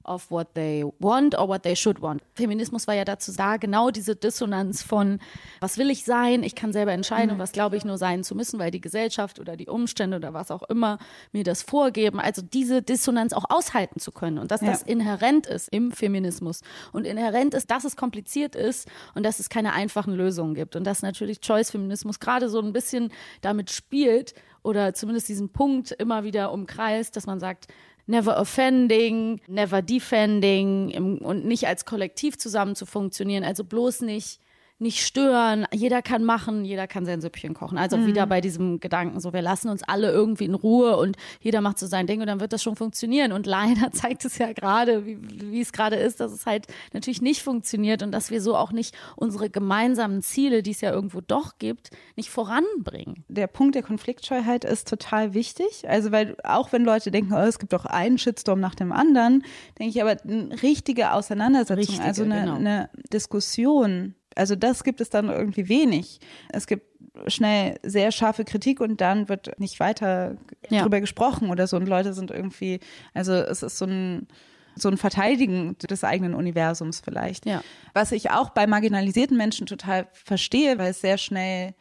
[0.06, 2.22] of what they want or what they should want.
[2.36, 5.20] Feminismus war ja dazu da, genau diese Dissonanz von,
[5.60, 7.41] was will ich sein, ich kann selber entscheiden und mhm.
[7.41, 10.51] was glaube ich nur sein zu müssen, weil die Gesellschaft oder die Umstände oder was
[10.51, 10.99] auch immer
[11.32, 12.20] mir das vorgeben.
[12.20, 14.68] Also diese Dissonanz auch aushalten zu können und dass ja.
[14.68, 19.49] das inhärent ist im Feminismus und inhärent ist, dass es kompliziert ist und dass es
[19.49, 24.34] keine einfachen Lösungen gibt und dass natürlich Choice-Feminismus gerade so ein bisschen damit spielt
[24.64, 27.68] oder zumindest diesen Punkt immer wieder umkreist, dass man sagt,
[28.06, 33.43] never offending, never defending und nicht als Kollektiv zusammen zu funktionieren.
[33.43, 34.39] Also bloß nicht
[34.80, 35.66] nicht stören.
[35.72, 37.78] Jeder kann machen, jeder kann sein Süppchen kochen.
[37.78, 38.08] Also mhm.
[38.08, 41.80] wieder bei diesem Gedanken, so wir lassen uns alle irgendwie in Ruhe und jeder macht
[41.80, 43.32] so sein Ding und dann wird das schon funktionieren.
[43.32, 47.22] Und leider zeigt es ja gerade, wie, wie es gerade ist, dass es halt natürlich
[47.22, 51.22] nicht funktioniert und dass wir so auch nicht unsere gemeinsamen Ziele, die es ja irgendwo
[51.22, 53.24] doch gibt, nicht voranbringen.
[53.28, 55.88] Der Punkt der Konfliktscheuheit ist total wichtig.
[55.88, 59.44] Also weil auch wenn Leute denken, oh, es gibt doch einen Shitstorm nach dem anderen,
[59.80, 62.56] denke ich aber eine richtige Auseinandersetzung, richtige, also eine, genau.
[62.56, 66.20] eine Diskussion also das gibt es dann irgendwie wenig.
[66.50, 66.88] Es gibt
[67.28, 70.38] schnell sehr scharfe Kritik und dann wird nicht weiter
[70.70, 70.82] ja.
[70.82, 71.78] drüber gesprochen oder so.
[71.78, 72.80] Und Leute sind irgendwie,
[73.14, 74.28] also es ist so ein
[74.76, 77.46] so ein Verteidigen des eigenen Universums vielleicht.
[77.46, 77.62] Ja.
[77.94, 81.76] Was ich auch bei marginalisierten Menschen total verstehe, weil es sehr schnell,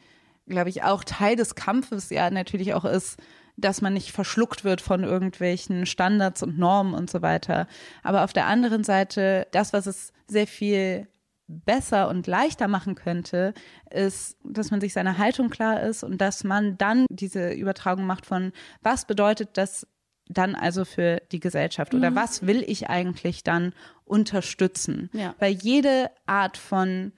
[0.46, 3.18] glaube ich, auch Teil des Kampfes ja natürlich auch ist,
[3.56, 7.66] dass man nicht verschluckt wird von irgendwelchen Standards und Normen und so weiter.
[8.02, 11.06] Aber auf der anderen Seite, das, was es sehr viel
[11.52, 13.54] besser und leichter machen könnte,
[13.90, 18.26] ist, dass man sich seiner Haltung klar ist und dass man dann diese Übertragung macht
[18.26, 19.86] von, was bedeutet das
[20.28, 22.16] dann also für die Gesellschaft oder mhm.
[22.16, 23.74] was will ich eigentlich dann
[24.04, 25.10] unterstützen?
[25.12, 25.34] Ja.
[25.38, 27.12] Weil jede Art von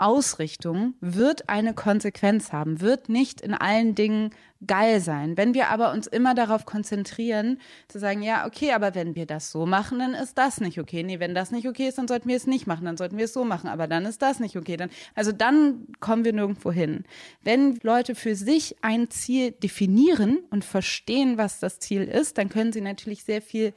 [0.00, 4.30] Ausrichtung wird eine Konsequenz haben, wird nicht in allen Dingen
[4.66, 5.36] geil sein.
[5.36, 9.52] Wenn wir aber uns immer darauf konzentrieren, zu sagen, ja, okay, aber wenn wir das
[9.52, 11.02] so machen, dann ist das nicht okay.
[11.02, 13.26] Nee, wenn das nicht okay ist, dann sollten wir es nicht machen, dann sollten wir
[13.26, 14.76] es so machen, aber dann ist das nicht okay.
[14.76, 17.04] Dann, also dann kommen wir nirgendwo hin.
[17.42, 22.72] Wenn Leute für sich ein Ziel definieren und verstehen, was das Ziel ist, dann können
[22.72, 23.72] sie natürlich sehr viel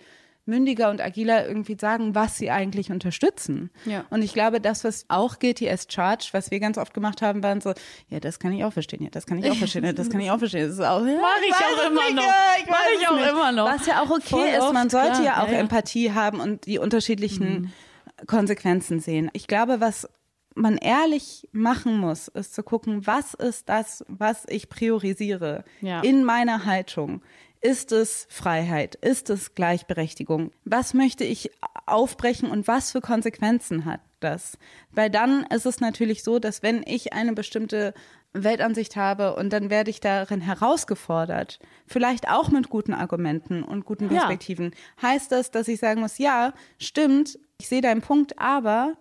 [0.51, 3.71] mündiger und agiler irgendwie sagen, was sie eigentlich unterstützen.
[3.85, 4.05] Ja.
[4.09, 7.41] Und ich glaube, das, was auch Guilty as Charged, was wir ganz oft gemacht haben,
[7.41, 7.73] waren so,
[8.09, 10.19] ja, das kann ich auch verstehen, ja, das kann ich auch verstehen, ja, das kann
[10.19, 10.67] ich auch verstehen.
[10.67, 12.23] Das ist auch, ja, Mach ich auch immer nicht, noch.
[12.59, 13.29] Ich Mach ich auch nicht.
[13.29, 13.65] immer noch.
[13.65, 16.65] Was ja auch okay Voll ist, man sollte klar, ja auch ja, Empathie haben und
[16.65, 18.27] die unterschiedlichen mhm.
[18.27, 19.31] Konsequenzen sehen.
[19.33, 20.07] Ich glaube, was
[20.53, 26.01] man ehrlich machen muss, ist zu gucken, was ist das, was ich priorisiere ja.
[26.01, 27.21] in meiner Haltung,
[27.61, 28.95] ist es Freiheit?
[28.95, 30.51] Ist es Gleichberechtigung?
[30.65, 31.51] Was möchte ich
[31.85, 34.57] aufbrechen und was für Konsequenzen hat das?
[34.91, 37.93] Weil dann ist es natürlich so, dass wenn ich eine bestimmte
[38.33, 44.07] Weltansicht habe und dann werde ich darin herausgefordert, vielleicht auch mit guten Argumenten und guten
[44.07, 45.09] Perspektiven, ja.
[45.09, 48.95] heißt das, dass ich sagen muss, ja, stimmt, ich sehe deinen Punkt, aber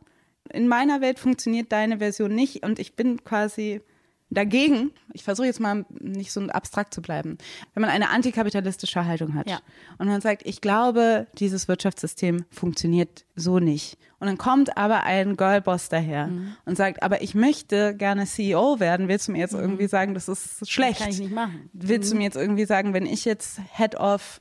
[0.52, 3.82] in meiner Welt funktioniert deine Version nicht und ich bin quasi
[4.30, 7.36] Dagegen, ich versuche jetzt mal nicht so abstrakt zu bleiben,
[7.74, 9.60] wenn man eine antikapitalistische Haltung hat ja.
[9.98, 13.98] und man sagt, ich glaube, dieses Wirtschaftssystem funktioniert so nicht.
[14.20, 16.54] Und dann kommt aber ein Girlboss daher mhm.
[16.64, 19.08] und sagt, aber ich möchte gerne CEO werden.
[19.08, 19.60] Willst du mir jetzt mhm.
[19.60, 21.00] irgendwie sagen, das ist schlecht?
[21.00, 21.70] Das kann ich nicht machen.
[21.72, 22.14] Willst mhm.
[22.14, 24.40] du mir jetzt irgendwie sagen, wenn ich jetzt Head of,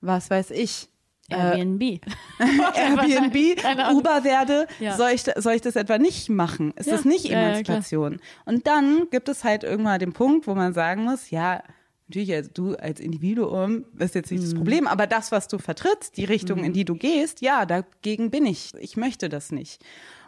[0.00, 0.90] was weiß ich,
[1.32, 2.00] Airbnb.
[2.74, 3.98] Airbnb, Ahnung.
[3.98, 4.96] Uber werde, Ja.
[4.96, 6.72] soll, ich, soll ich das etwa nicht machen?
[6.76, 6.96] Ist Ja.
[6.96, 8.20] das nicht Ja, ja, Emanzipation?
[8.44, 11.62] Und dann gibt es halt irgendwann den Punkt, wo man sagen muss, ja,
[12.08, 14.36] natürlich, als du als Individuum ist jetzt Mhm.
[14.38, 17.64] nicht das Problem, aber das, was du vertrittst, die Richtung, in die du gehst, ja,
[17.66, 18.72] dagegen bin ich.
[18.80, 19.82] Ich möchte das nicht.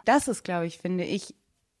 [0.05, 1.33] Das ist, glaube ich, finde ich,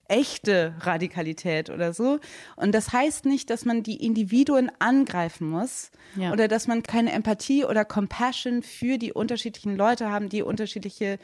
[0.07, 2.19] echte Radikalität oder so.
[2.55, 6.31] Und das heißt nicht, dass man die Individuen angreifen muss Ja.
[6.31, 11.17] oder dass man keine Empathie oder Compassion für die unterschiedlichen Leute haben, die unterschiedliche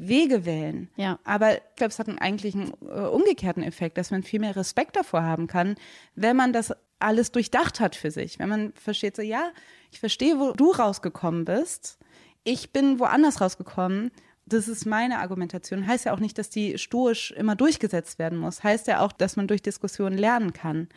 [0.00, 0.88] Wege wählen.
[0.96, 1.18] Ja.
[1.24, 4.54] Aber ich glaube, es hat einen eigentlich einen äh, umgekehrten Effekt, dass man viel mehr
[4.54, 5.74] Respekt davor haben kann,
[6.14, 8.38] wenn man das alles durchdacht hat für sich.
[8.38, 9.50] Wenn man versteht, so, ja,
[9.90, 11.98] ich verstehe, wo du rausgekommen bist.
[12.44, 14.10] Ich bin woanders rausgekommen.
[14.48, 15.86] Das ist meine Argumentation.
[15.86, 18.62] Heißt ja auch nicht, dass die stoisch immer durchgesetzt werden muss.
[18.62, 20.88] Heißt ja auch, dass man durch Diskussionen lernen kann.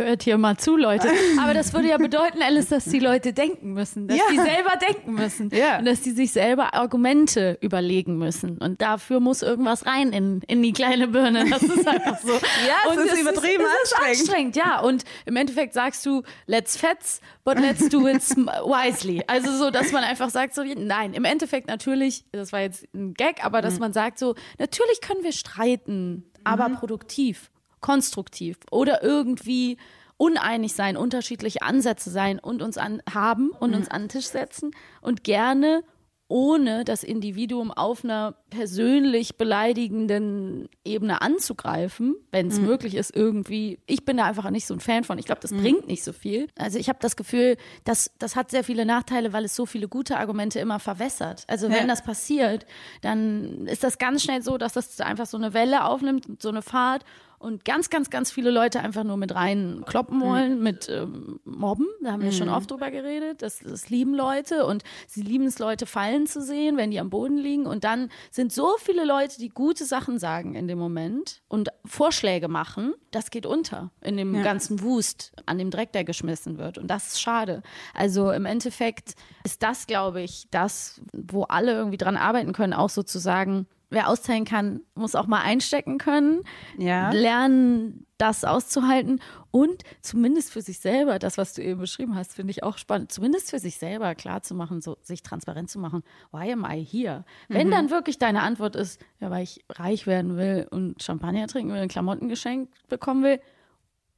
[0.00, 1.08] Hört hier mal zu, Leute.
[1.40, 4.24] Aber das würde ja bedeuten, Alice, dass die Leute denken müssen, dass Ja.
[4.30, 5.78] die selber denken müssen Ja.
[5.78, 8.58] und dass die sich selber Argumente überlegen müssen.
[8.58, 11.48] Und dafür muss irgendwas rein in, in die kleine Birne.
[11.50, 12.32] Das ist einfach so.
[12.66, 14.20] Ja, es und ist übertrieben es ist anstrengend.
[14.20, 14.56] anstrengend.
[14.56, 19.22] Ja, und im Endeffekt sagst du, let's fetz, but let's do it wisely.
[19.26, 23.14] Also so, dass man einfach sagt so, nein, im Endeffekt natürlich, das war jetzt ein
[23.14, 23.62] Gag, aber Mhm.
[23.62, 26.74] dass man sagt so, natürlich können wir streiten, aber Mhm.
[26.76, 27.50] produktiv
[27.80, 29.76] konstruktiv oder irgendwie
[30.16, 34.70] uneinig sein, unterschiedliche Ansätze sein und uns an haben und uns an den Tisch setzen
[35.00, 35.82] und gerne
[36.28, 39.36] ohne das Individuum auf einer persönlich
[39.84, 43.80] beleidigenden Ebene anzugreifen, wenn es möglich ist, irgendwie.
[43.86, 45.18] Ich bin da einfach nicht so ein Fan von.
[45.18, 46.46] Ich glaube, das bringt nicht so viel.
[46.56, 49.88] Also ich habe das Gefühl, dass das hat sehr viele Nachteile, weil es so viele
[49.88, 51.44] gute Argumente immer verwässert.
[51.48, 51.86] Also wenn Ja.
[51.86, 52.64] das passiert,
[53.02, 56.62] dann ist das ganz schnell so, dass das einfach so eine Welle aufnimmt, so eine
[56.62, 57.04] Fahrt
[57.40, 61.86] und ganz, ganz, ganz viele Leute einfach nur mit rein kloppen wollen, mit ähm, Mobben.
[62.02, 63.40] Da haben wir schon oft drüber geredet.
[63.40, 67.08] Das, das lieben Leute und sie lieben es, Leute fallen zu sehen, wenn die am
[67.08, 67.64] Boden liegen.
[67.64, 72.48] Und dann sind so viele Leute, die gute Sachen sagen in dem Moment und Vorschläge
[72.48, 72.92] machen.
[73.10, 76.76] Das geht unter in dem ganzen Wust, an dem Dreck, der geschmissen wird.
[76.76, 77.62] Und das ist schade.
[77.94, 79.14] Also im Endeffekt
[79.44, 84.44] ist das, glaube ich, das, wo alle irgendwie dran arbeiten können, auch sozusagen wer austeilen
[84.44, 86.42] kann, muss auch mal einstecken können,
[86.78, 87.10] Ja.
[87.10, 89.20] lernen, das auszuhalten
[89.50, 93.10] und zumindest für sich selber, das, was du eben beschrieben hast, finde ich auch spannend,
[93.10, 96.84] zumindest für sich selber klar zu machen, so sich transparent zu machen, why am I
[96.84, 97.24] here?
[97.48, 97.72] Wenn Mhm.
[97.72, 101.88] dann wirklich deine Antwort ist, ja, weil ich reich werden will und Champagner trinken will,
[101.88, 103.40] Klamotten geschenkt bekommen will,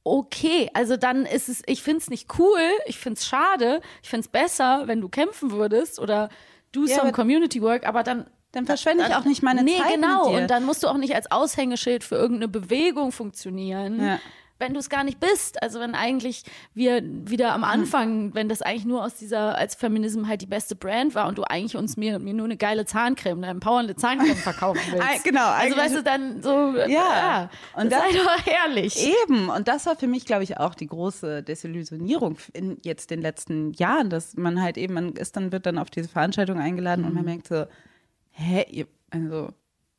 [0.03, 4.09] okay, also dann ist es, ich finde es nicht cool, ich finde es schade, ich
[4.09, 6.29] finde es besser, wenn du kämpfen würdest oder
[6.73, 9.95] do Ja, some Community Work, aber dann Dann verschwende ich auch nicht meine nee, Zeit
[9.95, 10.25] genau.
[10.25, 10.41] mit dir.
[10.43, 13.99] Und dann musst du auch nicht als Aushängeschild für irgendeine Bewegung funktionieren.
[13.99, 14.19] Ja.
[14.59, 16.43] Wenn du es gar nicht bist, also wenn eigentlich
[16.75, 20.75] wir wieder am Anfang, wenn das eigentlich nur aus dieser, als Feminism halt die beste
[20.75, 24.35] Brand war und du eigentlich uns mir, mir nur eine geile Zahncreme, eine empowernde Zahncreme
[24.37, 25.23] verkaufen willst.
[25.23, 27.49] Genau, Also weißt du, dann so, ja, Ja.
[27.75, 29.05] und das sei doch herrlich.
[29.23, 33.21] Eben, und das war für mich, glaube ich, auch die große Desillusionierung in jetzt den
[33.21, 37.03] letzten Jahren, dass man halt eben, man ist dann, wird dann auf diese Veranstaltung eingeladen
[37.03, 37.65] und man merkt so,
[38.33, 39.49] hä, ihr, also,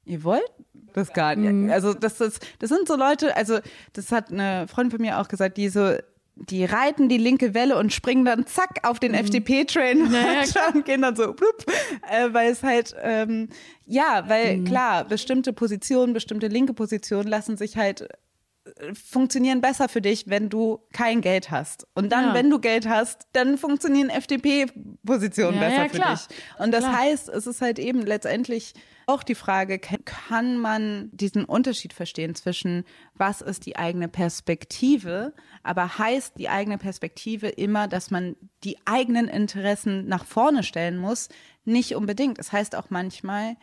[0.04, 0.50] ihr wollt
[0.92, 1.72] das gar nicht.
[1.72, 3.58] Also, das, das, das sind so Leute, also,
[3.94, 5.94] das hat eine Freundin von mir auch gesagt, die so,
[6.36, 10.12] die reiten die linke Welle und springen dann zack auf den FDP-Train und
[10.84, 11.64] gehen dann so blub,
[12.10, 13.48] äh, weil es halt ähm,
[13.86, 18.08] ja, weil klar bestimmte Positionen, bestimmte linke Positionen lassen sich halt
[18.94, 21.86] funktionieren besser für dich, wenn du kein Geld hast.
[21.94, 22.34] Und dann, Ja.
[22.34, 25.98] wenn du Geld hast, dann funktionieren FDP-Positionen Ja, besser ja, für
[26.28, 26.38] dich.
[26.58, 26.98] Und das Klar.
[27.00, 28.72] heißt, es ist halt eben letztendlich
[29.06, 32.84] auch die Frage, kann- man diesen Unterschied verstehen zwischen,
[33.14, 38.34] was ist die eigene Perspektive, aber heißt die eigene Perspektive immer, dass man
[38.64, 41.28] die eigenen Interessen nach vorne stellen muss?
[41.66, 42.38] Nicht unbedingt.
[42.38, 43.56] Es heißt auch manchmal,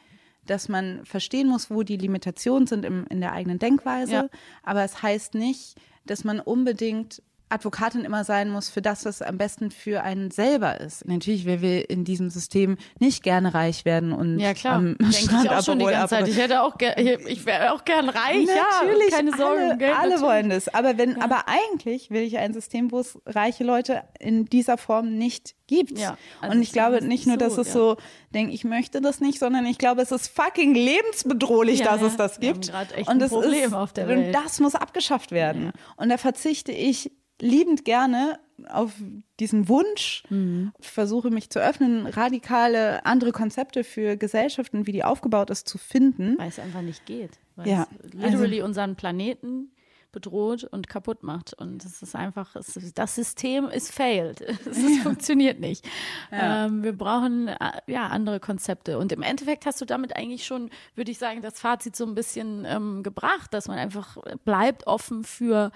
[0.45, 4.13] dass man verstehen muss, wo die Limitationen sind im, in der eigenen Denkweise.
[4.13, 4.29] Ja.
[4.63, 5.75] Aber es heißt nicht,
[6.05, 7.21] dass man unbedingt
[7.52, 11.06] Advokatin immer sein muss für das, was am besten für einen selber ist.
[11.08, 14.76] Natürlich, wer will in diesem System nicht gerne reich werden und Ja, klar.
[14.76, 16.28] am Denke ich Strand auch schon die ganze Zeit.
[16.28, 19.18] Ich hätte auch ger ich wäre auch gern reich, Natürlich, ja.
[19.18, 20.22] Keine Sorgen, alle, Geld, alle natürlich.
[20.22, 20.74] wollen das.
[20.74, 25.18] Aber wenn, aber eigentlich will ich ein System, wo es reiche Leute in dieser Form
[25.18, 25.97] nicht gibt.
[25.97, 27.74] Ja, also und ich glaube nicht nur, dass so, es ja.
[27.74, 27.97] so
[28.34, 32.08] denke, ich möchte das nicht, sondern ich glaube, es ist fucking lebensbedrohlich, Ja, dass ja.
[32.08, 32.70] es das Wir gibt.
[32.70, 35.72] und ein das Problem ist, auf der und das muss abgeschafft werden.
[35.97, 38.39] Und da verzichte ich liebend gerne
[38.69, 38.93] auf
[39.39, 40.71] diesen Wunsch, Mhm.
[40.79, 46.37] versuche mich zu öffnen, radikale andere Konzepte für Gesellschaften, wie die aufgebaut ist, zu finden.
[46.37, 47.39] Weil es einfach nicht geht.
[47.55, 49.71] Weil Ja, es literally unseren Planeten
[50.11, 51.53] bedroht und kaputt macht.
[51.53, 54.41] Und es ist einfach, es, das System ist failed.
[54.69, 55.01] Es ja.
[55.03, 55.87] funktioniert nicht.
[56.31, 56.65] Ja.
[56.65, 57.55] Ähm, wir brauchen äh,
[57.87, 58.99] ja andere Konzepte.
[58.99, 62.13] Und im Endeffekt hast du damit eigentlich schon, würde ich sagen, das Fazit so ein
[62.13, 65.71] bisschen ähm, gebracht, dass man einfach bleibt offen für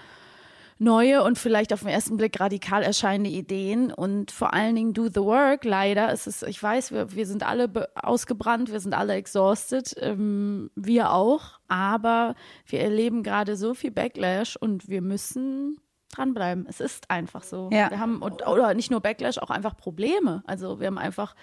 [0.78, 5.08] neue und vielleicht auf den ersten Blick radikal erscheinende Ideen und vor allen Dingen do
[5.08, 5.64] the work.
[5.64, 10.70] Leider ist es, ich weiß, wir, wir sind alle ausgebrannt, wir sind alle exhausted, ähm,
[10.76, 15.80] wir auch, aber wir erleben gerade so viel Backlash und wir müssen
[16.14, 16.66] dranbleiben.
[16.68, 17.70] Es ist einfach so.
[17.72, 17.90] Ja.
[17.90, 20.44] Wir haben, oder nicht nur Backlash, auch einfach Probleme.
[20.46, 21.36] Also wir haben einfach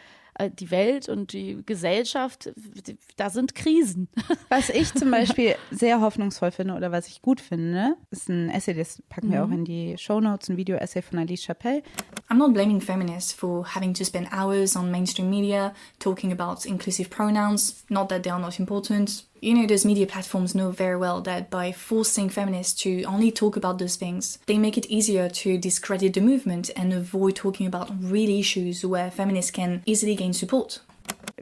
[0.58, 2.52] die Welt und die Gesellschaft,
[3.16, 4.08] da sind Krisen.
[4.48, 8.74] Was ich zum Beispiel sehr hoffnungsvoll finde oder was ich gut finde, ist ein Essay,
[8.74, 9.52] das packen wir mhm.
[9.52, 11.82] auch in die Show Notes, ein Video-Essay von Alice Chappelle.
[12.28, 17.10] I'm not blaming feminists for having to spend hours on mainstream media talking about inclusive
[17.10, 19.26] pronouns, not that they are not important.
[19.44, 23.56] You know, those media platforms know very well that by forcing feminists to only talk
[23.56, 27.90] about those things, they make it easier to discredit the movement and avoid talking about
[28.00, 30.80] real issues where feminists can easily gain support.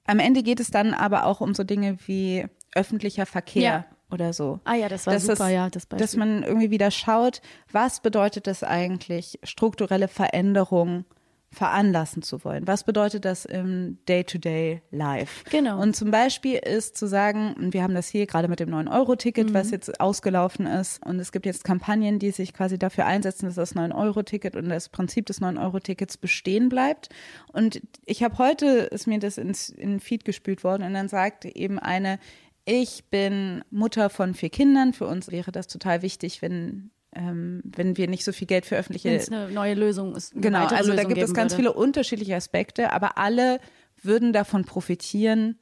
[0.06, 3.62] Am Ende geht es dann aber auch um so Dinge wie öffentlicher Verkehr.
[3.62, 3.84] Ja.
[4.10, 4.60] Oder so.
[4.64, 6.04] Ah ja, das war dass super, es, ja, das Beispiel.
[6.04, 11.04] Dass man irgendwie wieder schaut, was bedeutet das eigentlich, strukturelle Veränderung
[11.52, 12.66] veranlassen zu wollen.
[12.66, 15.44] Was bedeutet das im Day-to-Day-Life?
[15.50, 15.80] Genau.
[15.80, 19.50] Und zum Beispiel ist zu sagen, und wir haben das hier gerade mit dem 9-Euro-Ticket,
[19.50, 19.54] mhm.
[19.54, 23.56] was jetzt ausgelaufen ist, und es gibt jetzt Kampagnen, die sich quasi dafür einsetzen, dass
[23.56, 27.08] das 9-Euro-Ticket und das Prinzip des 9-Euro-Tickets bestehen bleibt.
[27.52, 31.08] Und ich habe heute, ist mir das ins, in den Feed gespült worden, und dann
[31.08, 32.20] sagt eben eine,
[32.64, 34.92] ich bin Mutter von vier Kindern.
[34.92, 38.76] Für uns wäre das total wichtig, wenn ähm, wenn wir nicht so viel Geld für
[38.76, 39.08] öffentliche.
[39.08, 40.32] Wenn es eine neue Lösung ist.
[40.34, 41.62] Genau, also da gibt es ganz würde.
[41.62, 43.60] viele unterschiedliche Aspekte, aber alle
[44.02, 45.58] würden davon profitieren,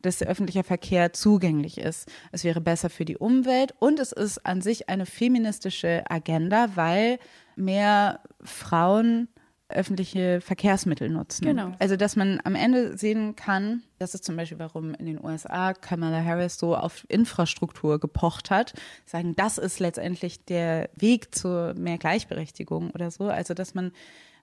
[0.00, 2.10] dass öffentlicher Verkehr zugänglich ist.
[2.32, 7.18] Es wäre besser für die Umwelt und es ist an sich eine feministische Agenda, weil
[7.56, 9.28] mehr Frauen
[9.72, 11.44] öffentliche Verkehrsmittel nutzen.
[11.44, 11.72] Genau.
[11.78, 15.72] Also dass man am Ende sehen kann, das ist zum Beispiel, warum in den USA
[15.74, 18.74] Kamala Harris so auf Infrastruktur gepocht hat,
[19.06, 23.24] sagen, das ist letztendlich der Weg zu mehr Gleichberechtigung oder so.
[23.24, 23.92] Also dass man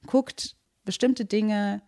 [0.06, 0.56] guckt,
[0.86, 1.82] bestimmte Dinge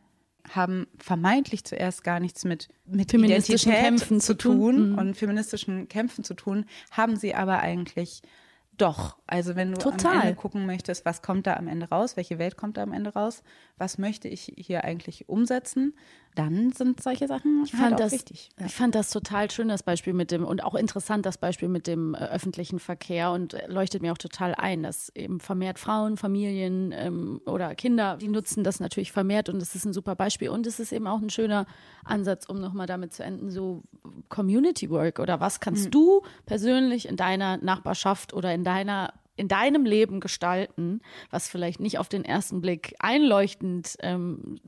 [0.49, 4.97] haben vermeintlich zuerst gar nichts mit, mit feministischen Kämpfen zu tun mhm.
[4.97, 8.21] und feministischen Kämpfen zu tun, haben sie aber eigentlich
[8.77, 9.17] doch.
[9.27, 10.13] Also wenn du Total.
[10.13, 12.93] am Ende gucken möchtest, was kommt da am Ende raus, welche Welt kommt da am
[12.93, 13.43] Ende raus,
[13.81, 15.93] was möchte ich hier eigentlich umsetzen,
[16.35, 18.49] dann sind solche Sachen ich halt fand auch das, wichtig.
[18.65, 21.87] Ich fand das total schön, das Beispiel mit dem, und auch interessant, das Beispiel mit
[21.87, 26.15] dem äh, öffentlichen Verkehr und äh, leuchtet mir auch total ein, dass eben vermehrt Frauen,
[26.15, 30.49] Familien ähm, oder Kinder, die nutzen das natürlich vermehrt und es ist ein super Beispiel.
[30.49, 31.65] Und es ist eben auch ein schöner
[32.05, 33.83] Ansatz, um nochmal damit zu enden, so
[34.29, 35.91] Community Work oder was kannst mhm.
[35.91, 41.97] du persönlich in deiner Nachbarschaft oder in deiner in deinem Leben gestalten, was vielleicht nicht
[41.97, 44.59] auf den ersten Blick einleuchtend ähm,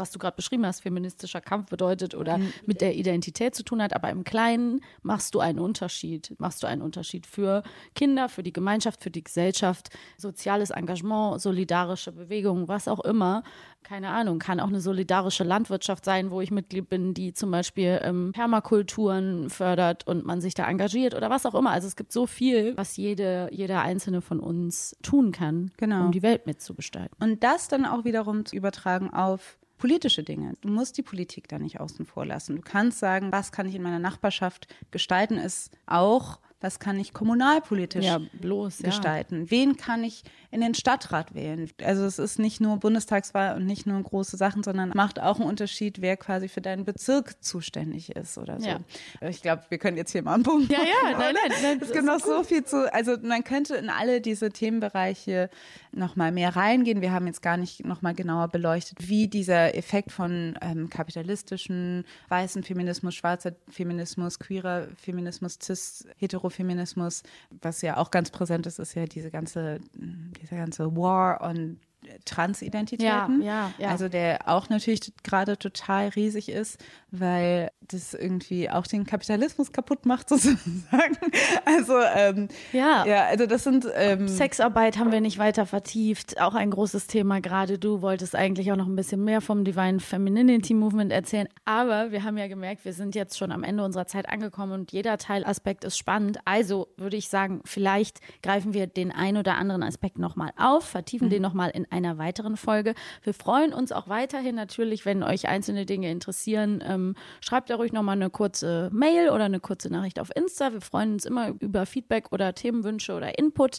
[0.00, 2.52] was du gerade beschrieben hast, feministischer Kampf bedeutet oder mhm.
[2.66, 6.34] mit der Identität zu tun hat, aber im Kleinen machst du einen Unterschied.
[6.38, 7.62] Machst du einen Unterschied für
[7.94, 13.42] Kinder, für die Gemeinschaft, für die Gesellschaft, soziales Engagement, solidarische Bewegung, was auch immer.
[13.82, 18.00] Keine Ahnung, kann auch eine solidarische Landwirtschaft sein, wo ich Mitglied bin, die zum Beispiel
[18.02, 21.70] ähm, Permakulturen fördert und man sich da engagiert oder was auch immer.
[21.70, 26.06] Also es gibt so viel, was jede, jeder einzelne von uns tun kann, genau.
[26.06, 27.16] um die Welt mitzugestalten.
[27.20, 30.56] Und das dann auch wiederum zu übertragen auf politische Dinge.
[30.60, 32.56] Du musst die Politik da nicht außen vor lassen.
[32.56, 37.14] Du kannst sagen, was kann ich in meiner Nachbarschaft gestalten, ist auch was kann ich
[37.14, 39.44] kommunalpolitisch ja, bloß, gestalten?
[39.44, 39.50] Ja.
[39.50, 41.70] Wen kann ich in den Stadtrat wählen?
[41.82, 45.48] Also es ist nicht nur Bundestagswahl und nicht nur große Sachen, sondern macht auch einen
[45.48, 48.68] Unterschied, wer quasi für deinen Bezirk zuständig ist oder so.
[48.68, 48.80] Ja.
[49.22, 51.58] Ich glaube, wir können jetzt hier mal einen Punkt Ja, ja, nein, nein.
[51.62, 55.48] nein es gibt noch so viel zu, also man könnte in alle diese Themenbereiche
[55.92, 57.00] nochmal mehr reingehen.
[57.00, 62.64] Wir haben jetzt gar nicht nochmal genauer beleuchtet, wie dieser Effekt von ähm, kapitalistischen, weißen
[62.64, 67.22] Feminismus, schwarzer Feminismus, queerer Feminismus, cis, hetero Ökofeminismus,
[67.62, 71.78] was ja auch ganz präsent ist, ist ja diese ganze, dieser ganze War on
[72.24, 73.42] Transidentitäten.
[73.42, 73.88] Ja, ja, ja.
[73.88, 80.06] Also der auch natürlich gerade total riesig ist, weil das irgendwie auch den Kapitalismus kaputt
[80.06, 81.16] macht sozusagen.
[81.64, 83.04] Also ähm, ja.
[83.06, 87.40] ja, also das sind ähm, Sexarbeit haben wir nicht weiter vertieft, auch ein großes Thema.
[87.40, 92.12] Gerade du wolltest eigentlich auch noch ein bisschen mehr vom Divine Femininity Movement erzählen, aber
[92.12, 95.18] wir haben ja gemerkt, wir sind jetzt schon am Ende unserer Zeit angekommen und jeder
[95.18, 96.38] Teilaspekt ist spannend.
[96.44, 101.26] Also würde ich sagen, vielleicht greifen wir den ein oder anderen Aspekt nochmal auf, vertiefen
[101.26, 101.30] mhm.
[101.30, 102.94] den nochmal in ein einer weiteren Folge.
[103.22, 106.82] Wir freuen uns auch weiterhin natürlich, wenn euch einzelne Dinge interessieren.
[106.86, 110.72] Ähm, schreibt da ruhig nochmal eine kurze Mail oder eine kurze Nachricht auf Insta.
[110.72, 113.78] Wir freuen uns immer über Feedback oder Themenwünsche oder Input.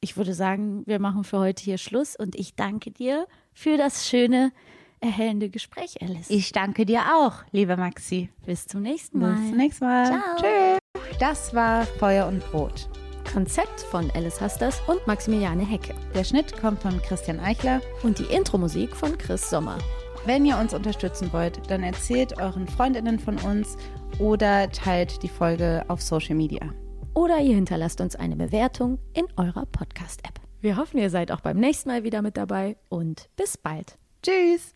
[0.00, 4.08] Ich würde sagen, wir machen für heute hier Schluss und ich danke dir für das
[4.08, 4.52] schöne
[5.00, 6.30] erhellende Gespräch, Alice.
[6.30, 8.30] Ich danke dir auch, liebe Maxi.
[8.44, 9.34] Bis zum nächsten Mal.
[9.34, 10.06] Bis zum nächsten Mal.
[10.06, 10.36] Ciao.
[10.36, 11.18] Tschüss.
[11.18, 12.88] Das war Feuer und Brot.
[13.26, 15.94] Konzept von Alice Hasters und Maximiliane Hecke.
[16.14, 17.80] Der Schnitt kommt von Christian Eichler.
[18.02, 19.78] Und die Intro-Musik von Chris Sommer.
[20.24, 23.76] Wenn ihr uns unterstützen wollt, dann erzählt euren Freundinnen von uns
[24.18, 26.60] oder teilt die Folge auf Social Media.
[27.14, 30.40] Oder ihr hinterlasst uns eine Bewertung in eurer Podcast-App.
[30.60, 33.98] Wir hoffen, ihr seid auch beim nächsten Mal wieder mit dabei und bis bald.
[34.22, 34.75] Tschüss.